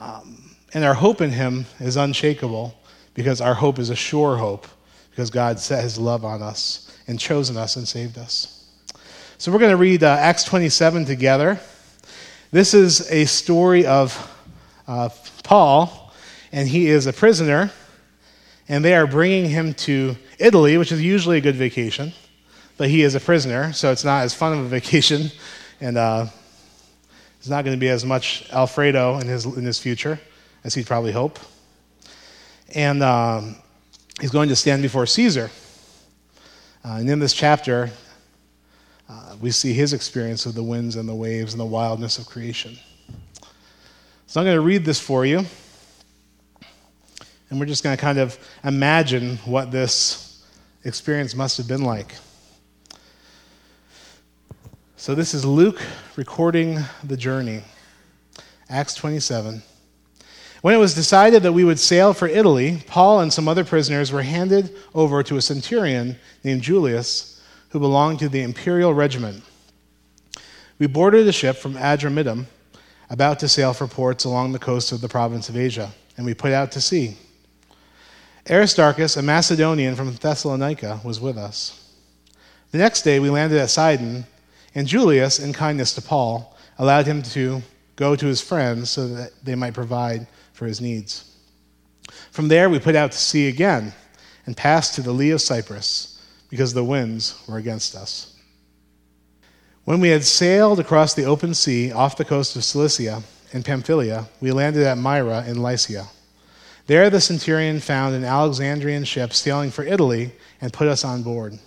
Um, 0.00 0.54
and 0.72 0.84
our 0.84 0.94
hope 0.94 1.20
in 1.20 1.30
him 1.30 1.66
is 1.80 1.96
unshakable 1.96 2.78
because 3.14 3.40
our 3.40 3.54
hope 3.54 3.80
is 3.80 3.90
a 3.90 3.96
sure 3.96 4.36
hope 4.36 4.68
because 5.10 5.30
God 5.30 5.58
set 5.58 5.82
his 5.82 5.98
love 5.98 6.24
on 6.24 6.42
us 6.42 6.87
and 7.08 7.18
chosen 7.18 7.56
us 7.56 7.74
and 7.74 7.88
saved 7.88 8.18
us. 8.18 8.66
So 9.38 9.50
we're 9.50 9.58
going 9.58 9.72
to 9.72 9.76
read 9.76 10.04
uh, 10.04 10.16
Acts 10.20 10.44
27 10.44 11.06
together. 11.06 11.58
This 12.52 12.74
is 12.74 13.10
a 13.10 13.24
story 13.24 13.86
of 13.86 14.14
uh, 14.86 15.08
Paul, 15.42 16.12
and 16.52 16.68
he 16.68 16.86
is 16.86 17.06
a 17.06 17.12
prisoner, 17.12 17.72
and 18.68 18.84
they 18.84 18.94
are 18.94 19.06
bringing 19.06 19.48
him 19.48 19.74
to 19.74 20.16
Italy, 20.38 20.76
which 20.76 20.92
is 20.92 21.02
usually 21.02 21.38
a 21.38 21.40
good 21.40 21.56
vacation, 21.56 22.12
but 22.76 22.88
he 22.88 23.02
is 23.02 23.14
a 23.14 23.20
prisoner, 23.20 23.72
so 23.72 23.90
it's 23.90 24.04
not 24.04 24.22
as 24.22 24.34
fun 24.34 24.52
of 24.52 24.60
a 24.60 24.68
vacation, 24.68 25.30
and 25.80 25.96
uh, 25.96 26.26
it's 27.38 27.48
not 27.48 27.64
going 27.64 27.76
to 27.76 27.80
be 27.80 27.88
as 27.88 28.04
much 28.04 28.48
Alfredo 28.52 29.18
in 29.18 29.26
his, 29.26 29.46
in 29.46 29.64
his 29.64 29.78
future 29.78 30.20
as 30.64 30.74
he'd 30.74 30.86
probably 30.86 31.12
hope. 31.12 31.38
And 32.74 33.02
um, 33.02 33.56
he's 34.20 34.30
going 34.30 34.50
to 34.50 34.56
stand 34.56 34.82
before 34.82 35.06
Caesar. 35.06 35.50
Uh, 36.84 36.96
and 36.98 37.10
in 37.10 37.18
this 37.18 37.32
chapter, 37.32 37.90
uh, 39.08 39.36
we 39.40 39.50
see 39.50 39.72
his 39.72 39.92
experience 39.92 40.46
of 40.46 40.54
the 40.54 40.62
winds 40.62 40.96
and 40.96 41.08
the 41.08 41.14
waves 41.14 41.52
and 41.52 41.60
the 41.60 41.66
wildness 41.66 42.18
of 42.18 42.26
creation. 42.26 42.78
So 44.26 44.40
I'm 44.40 44.46
going 44.46 44.56
to 44.56 44.60
read 44.60 44.84
this 44.84 45.00
for 45.00 45.24
you. 45.24 45.44
And 47.50 47.58
we're 47.58 47.66
just 47.66 47.82
going 47.82 47.96
to 47.96 48.00
kind 48.00 48.18
of 48.18 48.38
imagine 48.62 49.38
what 49.38 49.70
this 49.70 50.44
experience 50.84 51.34
must 51.34 51.56
have 51.56 51.66
been 51.66 51.82
like. 51.82 52.14
So 54.96 55.14
this 55.14 55.32
is 55.32 55.44
Luke 55.44 55.80
recording 56.16 56.80
the 57.04 57.16
journey. 57.16 57.62
Acts 58.68 58.94
27. 58.94 59.62
When 60.60 60.74
it 60.74 60.78
was 60.78 60.94
decided 60.94 61.44
that 61.44 61.52
we 61.52 61.64
would 61.64 61.78
sail 61.78 62.12
for 62.12 62.26
Italy, 62.26 62.82
Paul 62.86 63.20
and 63.20 63.32
some 63.32 63.46
other 63.46 63.64
prisoners 63.64 64.10
were 64.10 64.22
handed 64.22 64.74
over 64.92 65.22
to 65.22 65.36
a 65.36 65.42
centurion 65.42 66.16
named 66.42 66.62
Julius 66.62 67.40
who 67.70 67.78
belonged 67.78 68.18
to 68.20 68.28
the 68.28 68.42
imperial 68.42 68.92
regiment. 68.92 69.44
We 70.78 70.88
boarded 70.88 71.28
a 71.28 71.32
ship 71.32 71.56
from 71.56 71.74
Adramyttium, 71.74 72.46
about 73.10 73.38
to 73.40 73.48
sail 73.48 73.72
for 73.72 73.86
ports 73.86 74.24
along 74.24 74.52
the 74.52 74.58
coast 74.58 74.90
of 74.90 75.00
the 75.00 75.08
province 75.08 75.48
of 75.48 75.56
Asia, 75.56 75.92
and 76.16 76.26
we 76.26 76.34
put 76.34 76.52
out 76.52 76.72
to 76.72 76.80
sea. 76.80 77.16
Aristarchus, 78.50 79.16
a 79.16 79.22
Macedonian 79.22 79.94
from 79.94 80.14
Thessalonica, 80.14 81.00
was 81.04 81.20
with 81.20 81.36
us. 81.36 81.92
The 82.72 82.78
next 82.78 83.02
day 83.02 83.20
we 83.20 83.30
landed 83.30 83.58
at 83.58 83.70
Sidon, 83.70 84.26
and 84.74 84.86
Julius, 84.86 85.38
in 85.38 85.52
kindness 85.52 85.94
to 85.94 86.02
Paul, 86.02 86.56
allowed 86.78 87.06
him 87.06 87.22
to 87.22 87.62
go 87.96 88.16
to 88.16 88.26
his 88.26 88.40
friends 88.40 88.90
so 88.90 89.08
that 89.08 89.32
they 89.44 89.54
might 89.54 89.74
provide 89.74 90.26
for 90.58 90.66
his 90.66 90.80
needs. 90.80 91.24
From 92.32 92.48
there 92.48 92.68
we 92.68 92.80
put 92.80 92.96
out 92.96 93.12
to 93.12 93.18
sea 93.18 93.48
again 93.48 93.92
and 94.44 94.56
passed 94.56 94.94
to 94.94 95.02
the 95.02 95.12
lee 95.12 95.30
of 95.30 95.40
Cyprus 95.40 96.20
because 96.50 96.74
the 96.74 96.84
winds 96.84 97.40
were 97.48 97.58
against 97.58 97.94
us. 97.94 98.34
When 99.84 100.00
we 100.00 100.08
had 100.08 100.24
sailed 100.24 100.80
across 100.80 101.14
the 101.14 101.24
open 101.24 101.54
sea 101.54 101.92
off 101.92 102.16
the 102.16 102.24
coast 102.24 102.56
of 102.56 102.64
Cilicia 102.64 103.22
and 103.52 103.64
Pamphylia, 103.64 104.28
we 104.40 104.50
landed 104.50 104.84
at 104.84 104.98
Myra 104.98 105.44
in 105.46 105.62
Lycia. 105.62 106.08
There 106.86 107.08
the 107.08 107.20
centurion 107.20 107.80
found 107.80 108.14
an 108.14 108.24
Alexandrian 108.24 109.04
ship 109.04 109.32
sailing 109.32 109.70
for 109.70 109.84
Italy 109.84 110.32
and 110.60 110.72
put 110.72 110.88
us 110.88 111.04
on 111.04 111.22
board. 111.22 111.58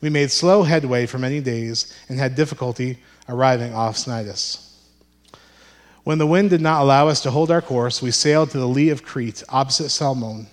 We 0.00 0.08
made 0.08 0.30
slow 0.30 0.62
headway 0.62 1.06
for 1.06 1.18
many 1.18 1.40
days 1.40 1.92
and 2.08 2.18
had 2.18 2.34
difficulty 2.34 2.98
arriving 3.28 3.74
off 3.74 3.96
Cnidus. 3.96 4.65
When 6.06 6.18
the 6.18 6.26
wind 6.28 6.50
did 6.50 6.60
not 6.60 6.82
allow 6.82 7.08
us 7.08 7.20
to 7.22 7.32
hold 7.32 7.50
our 7.50 7.60
course, 7.60 8.00
we 8.00 8.12
sailed 8.12 8.50
to 8.50 8.58
the 8.58 8.68
lee 8.68 8.90
of 8.90 9.02
Crete, 9.02 9.42
opposite 9.48 9.90
Salmone. 9.90 10.46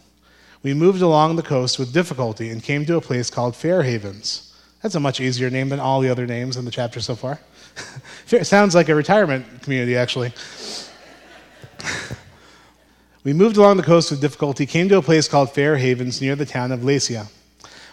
We 0.64 0.74
moved 0.74 1.04
along 1.04 1.36
the 1.36 1.44
coast 1.44 1.78
with 1.78 1.94
difficulty 1.94 2.50
and 2.50 2.64
came 2.64 2.88
to 2.88 2.96
a 2.96 3.02
place 3.02 3.30
called 3.30 3.56
Fair 3.56 3.84
Havens. 3.84 4.52
That's 4.82 4.96
a 4.96 5.00
much 5.00 5.20
easier 5.20 5.52
name 5.52 5.70
than 5.70 5.80
all 5.80 6.02
the 6.02 6.10
other 6.10 6.26
names 6.26 6.58
in 6.58 6.66
the 6.66 6.72
chapter 6.72 7.00
so 7.00 7.14
far. 7.14 7.40
sounds 8.42 8.74
like 8.74 8.90
a 8.90 8.96
retirement 8.96 9.46
community, 9.62 9.96
actually. 9.96 10.34
we 13.24 13.32
moved 13.32 13.58
along 13.58 13.78
the 13.78 13.84
coast 13.84 14.10
with 14.10 14.22
difficulty, 14.22 14.66
came 14.66 14.90
to 14.90 14.98
a 14.98 15.04
place 15.04 15.28
called 15.28 15.52
Fair 15.52 15.78
Havens 15.78 16.20
near 16.20 16.36
the 16.36 16.48
town 16.48 16.72
of 16.72 16.80
Lasea. 16.80 17.28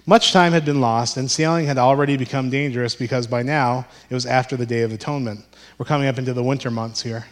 Much 0.07 0.33
time 0.33 0.53
had 0.53 0.65
been 0.65 0.81
lost, 0.81 1.19
and 1.19 1.31
sailing 1.31 1.67
had 1.67 1.77
already 1.77 2.17
become 2.17 2.49
dangerous 2.49 2.95
because 2.95 3.27
by 3.27 3.43
now 3.43 3.87
it 4.09 4.15
was 4.15 4.25
after 4.25 4.57
the 4.57 4.65
Day 4.65 4.81
of 4.81 4.95
Atonement. 4.95 5.45
We're 5.77 5.85
coming 5.85 6.09
up 6.09 6.19
into 6.19 6.33
the 6.33 6.43
winter 6.43 6.71
months 6.71 7.03
here. 7.03 7.27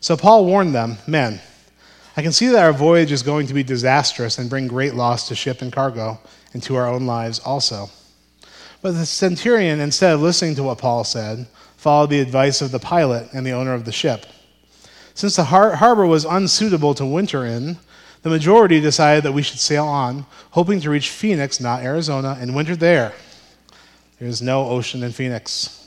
So 0.00 0.16
Paul 0.16 0.46
warned 0.46 0.74
them 0.74 0.96
Men, 1.06 1.40
I 2.16 2.22
can 2.22 2.32
see 2.32 2.48
that 2.48 2.64
our 2.64 2.72
voyage 2.72 3.12
is 3.12 3.22
going 3.22 3.46
to 3.46 3.54
be 3.54 3.62
disastrous 3.62 4.38
and 4.38 4.50
bring 4.50 4.66
great 4.66 4.94
loss 4.94 5.28
to 5.28 5.34
ship 5.34 5.62
and 5.62 5.72
cargo 5.72 6.18
and 6.52 6.62
to 6.64 6.76
our 6.76 6.88
own 6.88 7.06
lives 7.06 7.38
also. 7.38 7.90
But 8.82 8.92
the 8.92 9.06
centurion, 9.06 9.80
instead 9.80 10.14
of 10.14 10.20
listening 10.20 10.54
to 10.56 10.62
what 10.62 10.78
Paul 10.78 11.04
said, 11.04 11.46
followed 11.76 12.10
the 12.10 12.20
advice 12.20 12.60
of 12.60 12.72
the 12.72 12.78
pilot 12.78 13.28
and 13.32 13.46
the 13.46 13.52
owner 13.52 13.74
of 13.74 13.84
the 13.84 13.92
ship. 13.92 14.26
Since 15.14 15.36
the 15.36 15.44
har- 15.44 15.76
harbor 15.76 16.06
was 16.06 16.24
unsuitable 16.24 16.94
to 16.94 17.06
winter 17.06 17.44
in, 17.44 17.78
the 18.22 18.30
majority 18.30 18.80
decided 18.80 19.24
that 19.24 19.32
we 19.32 19.42
should 19.42 19.60
sail 19.60 19.86
on, 19.86 20.26
hoping 20.50 20.80
to 20.80 20.90
reach 20.90 21.10
Phoenix, 21.10 21.60
not 21.60 21.82
Arizona, 21.82 22.36
and 22.40 22.54
winter 22.54 22.76
there. 22.76 23.12
There 24.18 24.28
is 24.28 24.42
no 24.42 24.68
ocean 24.68 25.02
in 25.02 25.12
Phoenix. 25.12 25.79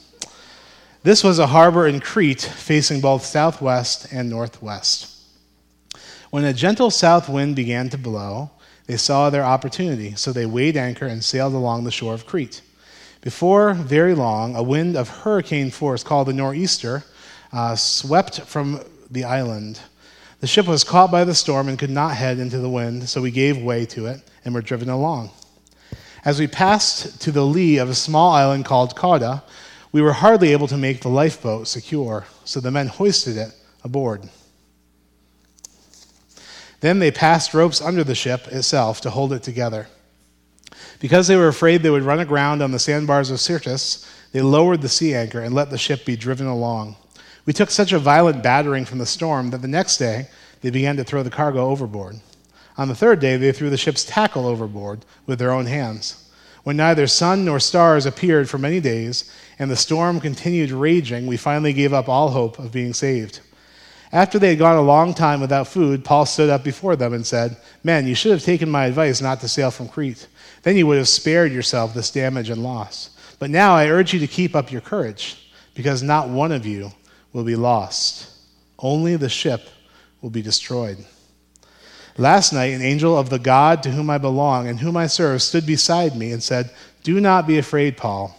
This 1.04 1.22
was 1.22 1.38
a 1.38 1.48
harbor 1.48 1.86
in 1.86 2.00
Crete 2.00 2.42
facing 2.42 3.02
both 3.02 3.26
southwest 3.26 4.08
and 4.14 4.30
northwest. 4.30 5.10
When 6.30 6.46
a 6.46 6.54
gentle 6.54 6.90
south 6.90 7.28
wind 7.28 7.58
began 7.58 7.90
to 7.90 7.98
blow, 7.98 8.52
they 8.88 8.96
saw 8.96 9.30
their 9.30 9.44
opportunity, 9.44 10.16
so 10.16 10.32
they 10.32 10.46
weighed 10.46 10.78
anchor 10.78 11.06
and 11.06 11.22
sailed 11.22 11.56
along 11.56 11.84
the 11.84 11.92
shore 11.92 12.14
of 12.14 12.26
Crete. 12.26 12.62
Before 13.20 13.74
very 13.74 14.16
long, 14.16 14.56
a 14.56 14.64
wind 14.64 14.96
of 14.96 15.10
hurricane 15.10 15.72
force 15.72 16.04
called 16.04 16.30
the 16.30 16.34
nor'easter 16.34 17.04
uh, 17.52 17.76
swept 17.76 18.40
from 18.42 18.82
the 19.12 19.26
island. 19.26 19.82
The 20.40 20.48
ship 20.48 20.68
was 20.68 20.86
caught 20.86 21.12
by 21.12 21.26
the 21.26 21.36
storm 21.36 21.68
and 21.68 21.78
could 21.78 21.90
not 21.90 22.16
head 22.16 22.40
into 22.40 22.60
the 22.60 22.70
wind, 22.70 23.10
so 23.10 23.22
we 23.22 23.32
gave 23.32 23.58
way 23.58 23.86
to 23.88 24.06
it 24.06 24.22
and 24.46 24.54
were 24.54 24.62
driven 24.62 24.90
along. 24.90 25.32
As 26.24 26.40
we 26.40 26.48
passed 26.48 27.20
to 27.24 27.32
the 27.34 27.46
lee 27.46 27.78
of 27.78 27.90
a 27.90 27.96
small 27.96 28.32
island 28.32 28.64
called 28.64 28.96
Cauda, 28.96 29.44
we 29.94 30.02
were 30.02 30.14
hardly 30.14 30.52
able 30.52 30.68
to 30.68 30.76
make 30.76 31.00
the 31.00 31.08
lifeboat 31.08 31.68
secure, 31.68 32.26
so 32.44 32.60
the 32.60 32.72
men 32.72 32.88
hoisted 32.88 33.38
it 33.38 33.54
aboard. 33.84 34.28
Then 36.82 37.00
they 37.00 37.12
passed 37.12 37.54
ropes 37.54 37.80
under 37.80 38.04
the 38.04 38.16
ship 38.16 38.48
itself 38.48 39.00
to 39.02 39.12
hold 39.12 39.32
it 39.32 39.44
together. 39.44 39.88
Because 41.00 41.28
they 41.28 41.38
were 41.38 41.48
afraid 41.48 41.82
they 41.82 41.90
would 41.90 42.04
run 42.04 42.20
aground 42.20 42.62
on 42.62 42.72
the 42.72 42.80
sandbars 42.80 43.30
of 43.30 43.40
Syrtis, 43.40 44.06
they 44.32 44.42
lowered 44.42 44.82
the 44.82 44.90
sea 44.90 45.14
anchor 45.14 45.40
and 45.40 45.54
let 45.54 45.70
the 45.70 45.78
ship 45.78 46.06
be 46.06 46.16
driven 46.16 46.48
along. 46.48 46.96
We 47.46 47.54
took 47.54 47.70
such 47.70 47.94
a 47.94 48.00
violent 48.00 48.42
battering 48.42 48.86
from 48.86 48.98
the 48.98 49.06
storm 49.06 49.52
that 49.52 49.62
the 49.62 49.68
next 49.68 49.98
day 49.98 50.28
they 50.62 50.72
began 50.72 50.98
to 50.98 51.04
throw 51.04 51.22
the 51.22 51.30
cargo 51.30 51.70
overboard. 51.70 52.20
On 52.78 52.88
the 52.88 52.96
third 52.96 53.20
day, 53.20 53.38
they 53.38 53.52
threw 53.52 53.70
the 53.70 53.78
ship's 53.78 54.04
tackle 54.04 54.48
overboard 54.48 55.06
with 55.28 55.38
their 55.38 55.52
own 55.52 55.68
hands. 55.68 56.23
When 56.64 56.78
neither 56.78 57.08
sun 57.08 57.46
nor 57.46 57.60
stars 57.60 58.06
appeared 58.06 58.50
for 58.50 58.58
many 58.58 58.80
days, 58.80 59.30
and 59.60 59.70
the 59.70 59.76
storm 59.76 60.20
continued 60.20 60.72
raging, 60.72 61.28
we 61.28 61.38
finally 61.38 61.74
gave 61.74 61.94
up 61.94 62.08
all 62.08 62.30
hope 62.30 62.58
of 62.58 62.72
being 62.72 62.94
saved. 62.94 63.42
After 64.14 64.40
they 64.40 64.50
had 64.50 64.60
gone 64.60 64.78
a 64.78 64.82
long 64.82 65.14
time 65.14 65.42
without 65.42 65.68
food, 65.68 66.06
Paul 66.06 66.26
stood 66.26 66.50
up 66.50 66.64
before 66.64 66.96
them 66.96 67.14
and 67.14 67.26
said, 67.26 67.58
Men, 67.84 68.08
you 68.08 68.16
should 68.16 68.32
have 68.32 68.44
taken 68.44 68.70
my 68.70 68.86
advice 68.86 69.22
not 69.22 69.42
to 69.42 69.48
sail 69.48 69.72
from 69.72 69.90
Crete. 69.90 70.28
Then 70.62 70.78
you 70.78 70.88
would 70.88 71.00
have 71.00 71.08
spared 71.08 71.52
yourself 71.52 71.94
this 71.94 72.12
damage 72.12 72.50
and 72.50 72.64
loss. 72.64 73.10
But 73.40 73.50
now 73.50 73.76
I 73.76 73.90
urge 73.90 74.14
you 74.14 74.20
to 74.20 74.28
keep 74.28 74.56
up 74.56 74.72
your 74.72 74.82
courage, 74.82 75.52
because 75.74 76.04
not 76.04 76.30
one 76.30 76.52
of 76.52 76.66
you 76.66 76.92
will 77.34 77.44
be 77.44 77.56
lost. 77.56 78.30
Only 78.78 79.16
the 79.16 79.30
ship 79.30 79.68
will 80.22 80.30
be 80.30 80.42
destroyed. 80.42 80.98
Last 82.18 82.54
night, 82.54 82.74
an 82.74 82.82
angel 82.82 83.18
of 83.18 83.30
the 83.30 83.40
God 83.40 83.82
to 83.84 83.92
whom 83.92 84.10
I 84.10 84.20
belong 84.20 84.68
and 84.68 84.80
whom 84.80 84.96
I 84.96 85.08
serve 85.08 85.42
stood 85.42 85.66
beside 85.66 86.16
me 86.16 86.32
and 86.32 86.44
said, 86.44 86.70
Do 87.04 87.20
not 87.20 87.48
be 87.48 87.58
afraid, 87.58 87.98
Paul. 87.98 88.38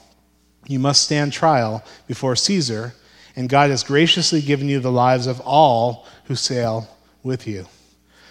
You 0.66 0.78
must 0.78 1.02
stand 1.02 1.32
trial 1.32 1.84
before 2.06 2.36
Caesar, 2.36 2.94
and 3.36 3.48
God 3.48 3.70
has 3.70 3.82
graciously 3.82 4.40
given 4.40 4.68
you 4.68 4.78
the 4.78 4.92
lives 4.92 5.26
of 5.26 5.40
all 5.40 6.06
who 6.24 6.36
sail 6.36 6.88
with 7.22 7.46
you. 7.46 7.66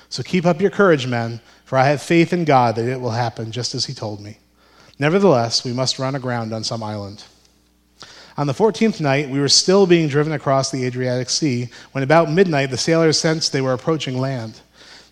So 0.10 0.24
keep 0.24 0.46
up 0.46 0.62
your 0.62 0.72
courage, 0.72 1.08
men, 1.08 1.42
for 1.66 1.78
I 1.78 1.88
have 1.88 2.02
faith 2.02 2.32
in 2.32 2.46
God 2.46 2.76
that 2.76 2.88
it 2.88 3.02
will 3.02 3.12
happen 3.12 3.52
just 3.52 3.76
as 3.76 3.86
he 3.86 3.94
told 3.94 4.22
me. 4.22 4.38
Nevertheless, 4.98 5.66
we 5.66 5.74
must 5.74 6.00
run 6.00 6.16
aground 6.16 6.54
on 6.54 6.64
some 6.64 6.84
island. 6.84 7.24
On 8.38 8.48
the 8.48 8.54
14th 8.54 9.00
night, 9.00 9.30
we 9.30 9.40
were 9.40 9.50
still 9.50 9.86
being 9.86 10.08
driven 10.08 10.34
across 10.34 10.72
the 10.72 10.86
Adriatic 10.86 11.30
Sea 11.30 11.70
when 11.92 12.04
about 12.04 12.32
midnight 12.32 12.72
the 12.72 12.78
sailors 12.78 13.20
sensed 13.20 13.52
they 13.52 13.62
were 13.62 13.74
approaching 13.74 14.18
land. 14.18 14.62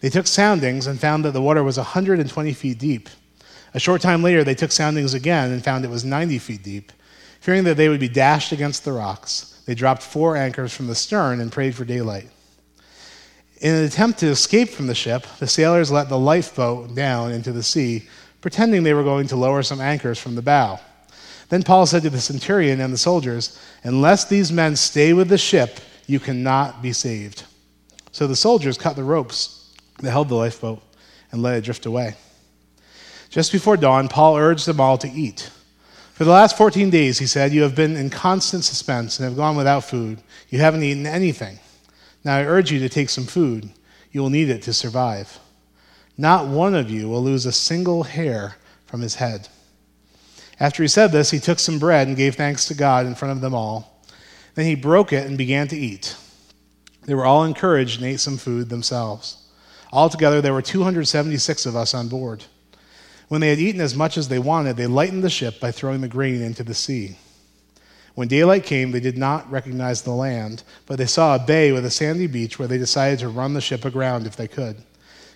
They 0.01 0.09
took 0.09 0.27
soundings 0.27 0.87
and 0.87 0.99
found 0.99 1.23
that 1.25 1.31
the 1.31 1.41
water 1.41 1.63
was 1.63 1.77
120 1.77 2.53
feet 2.53 2.79
deep. 2.79 3.07
A 3.73 3.79
short 3.79 4.01
time 4.01 4.21
later, 4.21 4.43
they 4.43 4.55
took 4.55 4.71
soundings 4.71 5.13
again 5.13 5.51
and 5.51 5.63
found 5.63 5.85
it 5.85 5.91
was 5.91 6.03
90 6.03 6.39
feet 6.39 6.63
deep. 6.63 6.91
Fearing 7.39 7.63
that 7.63 7.77
they 7.77 7.87
would 7.87 7.99
be 7.99 8.09
dashed 8.09 8.51
against 8.51 8.83
the 8.83 8.91
rocks, 8.91 9.61
they 9.65 9.75
dropped 9.75 10.01
four 10.03 10.35
anchors 10.35 10.73
from 10.73 10.87
the 10.87 10.95
stern 10.95 11.39
and 11.39 11.51
prayed 11.51 11.75
for 11.75 11.85
daylight. 11.85 12.29
In 13.61 13.75
an 13.75 13.85
attempt 13.85 14.19
to 14.19 14.27
escape 14.27 14.69
from 14.69 14.87
the 14.87 14.95
ship, 14.95 15.25
the 15.39 15.47
sailors 15.47 15.91
let 15.91 16.09
the 16.09 16.17
lifeboat 16.17 16.95
down 16.95 17.31
into 17.31 17.51
the 17.51 17.63
sea, 17.63 18.07
pretending 18.41 18.81
they 18.81 18.95
were 18.95 19.03
going 19.03 19.27
to 19.27 19.35
lower 19.35 19.61
some 19.61 19.79
anchors 19.79 20.17
from 20.17 20.33
the 20.33 20.41
bow. 20.41 20.79
Then 21.49 21.61
Paul 21.61 21.85
said 21.85 22.01
to 22.03 22.09
the 22.09 22.19
centurion 22.19 22.81
and 22.81 22.91
the 22.91 22.97
soldiers, 22.97 23.59
Unless 23.83 24.25
these 24.25 24.51
men 24.51 24.75
stay 24.75 25.13
with 25.13 25.29
the 25.29 25.37
ship, 25.37 25.79
you 26.07 26.19
cannot 26.19 26.81
be 26.81 26.91
saved. 26.91 27.43
So 28.11 28.25
the 28.25 28.35
soldiers 28.35 28.79
cut 28.79 28.95
the 28.95 29.03
ropes 29.03 29.60
they 30.01 30.09
held 30.09 30.29
the 30.29 30.35
lifeboat 30.35 30.81
and 31.31 31.41
let 31.41 31.57
it 31.57 31.63
drift 31.63 31.85
away. 31.85 32.15
Just 33.29 33.51
before 33.51 33.77
dawn, 33.77 34.07
Paul 34.07 34.37
urged 34.37 34.65
them 34.65 34.81
all 34.81 34.97
to 34.97 35.09
eat. 35.09 35.49
For 36.13 36.25
the 36.25 36.31
last 36.31 36.57
14 36.57 36.89
days, 36.89 37.17
he 37.17 37.25
said, 37.25 37.53
you 37.53 37.63
have 37.63 37.75
been 37.75 37.95
in 37.95 38.09
constant 38.09 38.63
suspense 38.63 39.17
and 39.17 39.27
have 39.27 39.37
gone 39.37 39.55
without 39.55 39.85
food. 39.85 40.21
You 40.49 40.59
haven't 40.59 40.83
eaten 40.83 41.07
anything. 41.07 41.59
Now 42.23 42.37
I 42.37 42.45
urge 42.45 42.71
you 42.71 42.79
to 42.79 42.89
take 42.89 43.09
some 43.09 43.25
food. 43.25 43.69
You 44.11 44.21
will 44.21 44.29
need 44.29 44.49
it 44.49 44.61
to 44.63 44.73
survive. 44.73 45.39
Not 46.17 46.47
one 46.47 46.75
of 46.75 46.91
you 46.91 47.09
will 47.09 47.23
lose 47.23 47.45
a 47.45 47.51
single 47.51 48.03
hair 48.03 48.57
from 48.85 49.01
his 49.01 49.15
head. 49.15 49.47
After 50.59 50.83
he 50.83 50.87
said 50.87 51.11
this, 51.11 51.31
he 51.31 51.39
took 51.39 51.57
some 51.57 51.79
bread 51.79 52.07
and 52.07 52.15
gave 52.15 52.35
thanks 52.35 52.65
to 52.65 52.75
God 52.75 53.07
in 53.07 53.15
front 53.15 53.31
of 53.31 53.41
them 53.41 53.55
all. 53.55 54.03
Then 54.53 54.65
he 54.65 54.75
broke 54.75 55.11
it 55.13 55.25
and 55.25 55.37
began 55.37 55.67
to 55.69 55.77
eat. 55.77 56.15
They 57.05 57.15
were 57.15 57.25
all 57.25 57.45
encouraged 57.45 57.99
and 57.99 58.07
ate 58.07 58.19
some 58.19 58.37
food 58.37 58.69
themselves. 58.69 59.40
Altogether, 59.91 60.41
there 60.41 60.53
were 60.53 60.61
276 60.61 61.65
of 61.65 61.75
us 61.75 61.93
on 61.93 62.07
board. 62.07 62.45
When 63.27 63.41
they 63.41 63.49
had 63.49 63.59
eaten 63.59 63.81
as 63.81 63.95
much 63.95 64.17
as 64.17 64.27
they 64.27 64.39
wanted, 64.39 64.77
they 64.77 64.87
lightened 64.87 65.23
the 65.23 65.29
ship 65.29 65.59
by 65.59 65.71
throwing 65.71 66.01
the 66.01 66.07
grain 66.07 66.41
into 66.41 66.63
the 66.63 66.73
sea. 66.73 67.17
When 68.13 68.27
daylight 68.27 68.65
came, 68.65 68.91
they 68.91 68.99
did 68.99 69.17
not 69.17 69.49
recognize 69.49 70.01
the 70.01 70.11
land, 70.11 70.63
but 70.85 70.97
they 70.97 71.05
saw 71.05 71.35
a 71.35 71.39
bay 71.39 71.71
with 71.71 71.85
a 71.85 71.89
sandy 71.89 72.27
beach 72.27 72.59
where 72.59 72.67
they 72.67 72.77
decided 72.77 73.19
to 73.19 73.29
run 73.29 73.53
the 73.53 73.61
ship 73.61 73.85
aground 73.85 74.27
if 74.27 74.35
they 74.35 74.47
could. 74.47 74.83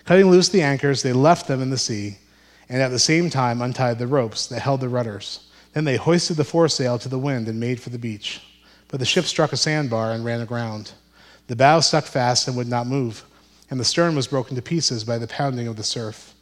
Cutting 0.04 0.30
loose 0.30 0.50
the 0.50 0.62
anchors, 0.62 1.02
they 1.02 1.12
left 1.12 1.48
them 1.48 1.62
in 1.62 1.70
the 1.70 1.78
sea, 1.78 2.18
and 2.68 2.82
at 2.82 2.90
the 2.90 2.98
same 2.98 3.30
time 3.30 3.62
untied 3.62 3.98
the 3.98 4.06
ropes 4.06 4.46
that 4.48 4.60
held 4.60 4.80
the 4.80 4.88
rudders. 4.88 5.48
Then 5.72 5.84
they 5.84 5.96
hoisted 5.96 6.36
the 6.36 6.44
foresail 6.44 6.98
to 6.98 7.08
the 7.08 7.18
wind 7.18 7.48
and 7.48 7.58
made 7.58 7.80
for 7.80 7.90
the 7.90 7.98
beach. 7.98 8.42
But 8.88 9.00
the 9.00 9.06
ship 9.06 9.24
struck 9.24 9.52
a 9.52 9.56
sandbar 9.56 10.12
and 10.12 10.24
ran 10.24 10.40
aground. 10.40 10.92
The 11.48 11.56
bow 11.56 11.80
stuck 11.80 12.04
fast 12.04 12.46
and 12.46 12.56
would 12.56 12.68
not 12.68 12.86
move 12.86 13.24
and 13.70 13.80
the 13.80 13.84
stern 13.84 14.14
was 14.14 14.26
broken 14.26 14.56
to 14.56 14.62
pieces 14.62 15.04
by 15.04 15.18
the 15.18 15.26
pounding 15.26 15.66
of 15.68 15.76
the 15.76 15.82
surf. 15.82 16.34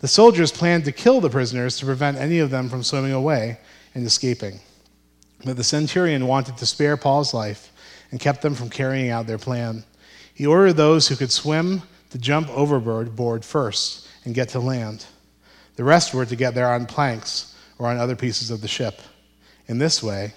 The 0.00 0.08
soldiers 0.08 0.52
planned 0.52 0.84
to 0.84 0.92
kill 0.92 1.20
the 1.20 1.30
prisoners 1.30 1.78
to 1.78 1.86
prevent 1.86 2.18
any 2.18 2.38
of 2.38 2.50
them 2.50 2.68
from 2.68 2.82
swimming 2.82 3.12
away 3.12 3.58
and 3.94 4.06
escaping. 4.06 4.60
But 5.44 5.56
the 5.56 5.64
centurion 5.64 6.26
wanted 6.26 6.56
to 6.58 6.66
spare 6.66 6.96
Paul's 6.96 7.34
life 7.34 7.72
and 8.10 8.20
kept 8.20 8.42
them 8.42 8.54
from 8.54 8.70
carrying 8.70 9.10
out 9.10 9.26
their 9.26 9.38
plan. 9.38 9.84
He 10.34 10.46
ordered 10.46 10.74
those 10.74 11.08
who 11.08 11.16
could 11.16 11.32
swim 11.32 11.82
to 12.10 12.18
jump 12.18 12.48
overboard 12.50 13.44
first 13.44 14.08
and 14.24 14.34
get 14.34 14.50
to 14.50 14.60
land. 14.60 15.04
The 15.76 15.84
rest 15.84 16.14
were 16.14 16.26
to 16.26 16.36
get 16.36 16.54
there 16.54 16.70
on 16.70 16.86
planks 16.86 17.56
or 17.78 17.86
on 17.86 17.98
other 17.98 18.16
pieces 18.16 18.50
of 18.50 18.60
the 18.60 18.68
ship. 18.68 19.00
In 19.66 19.78
this 19.78 20.02
way, 20.02 20.32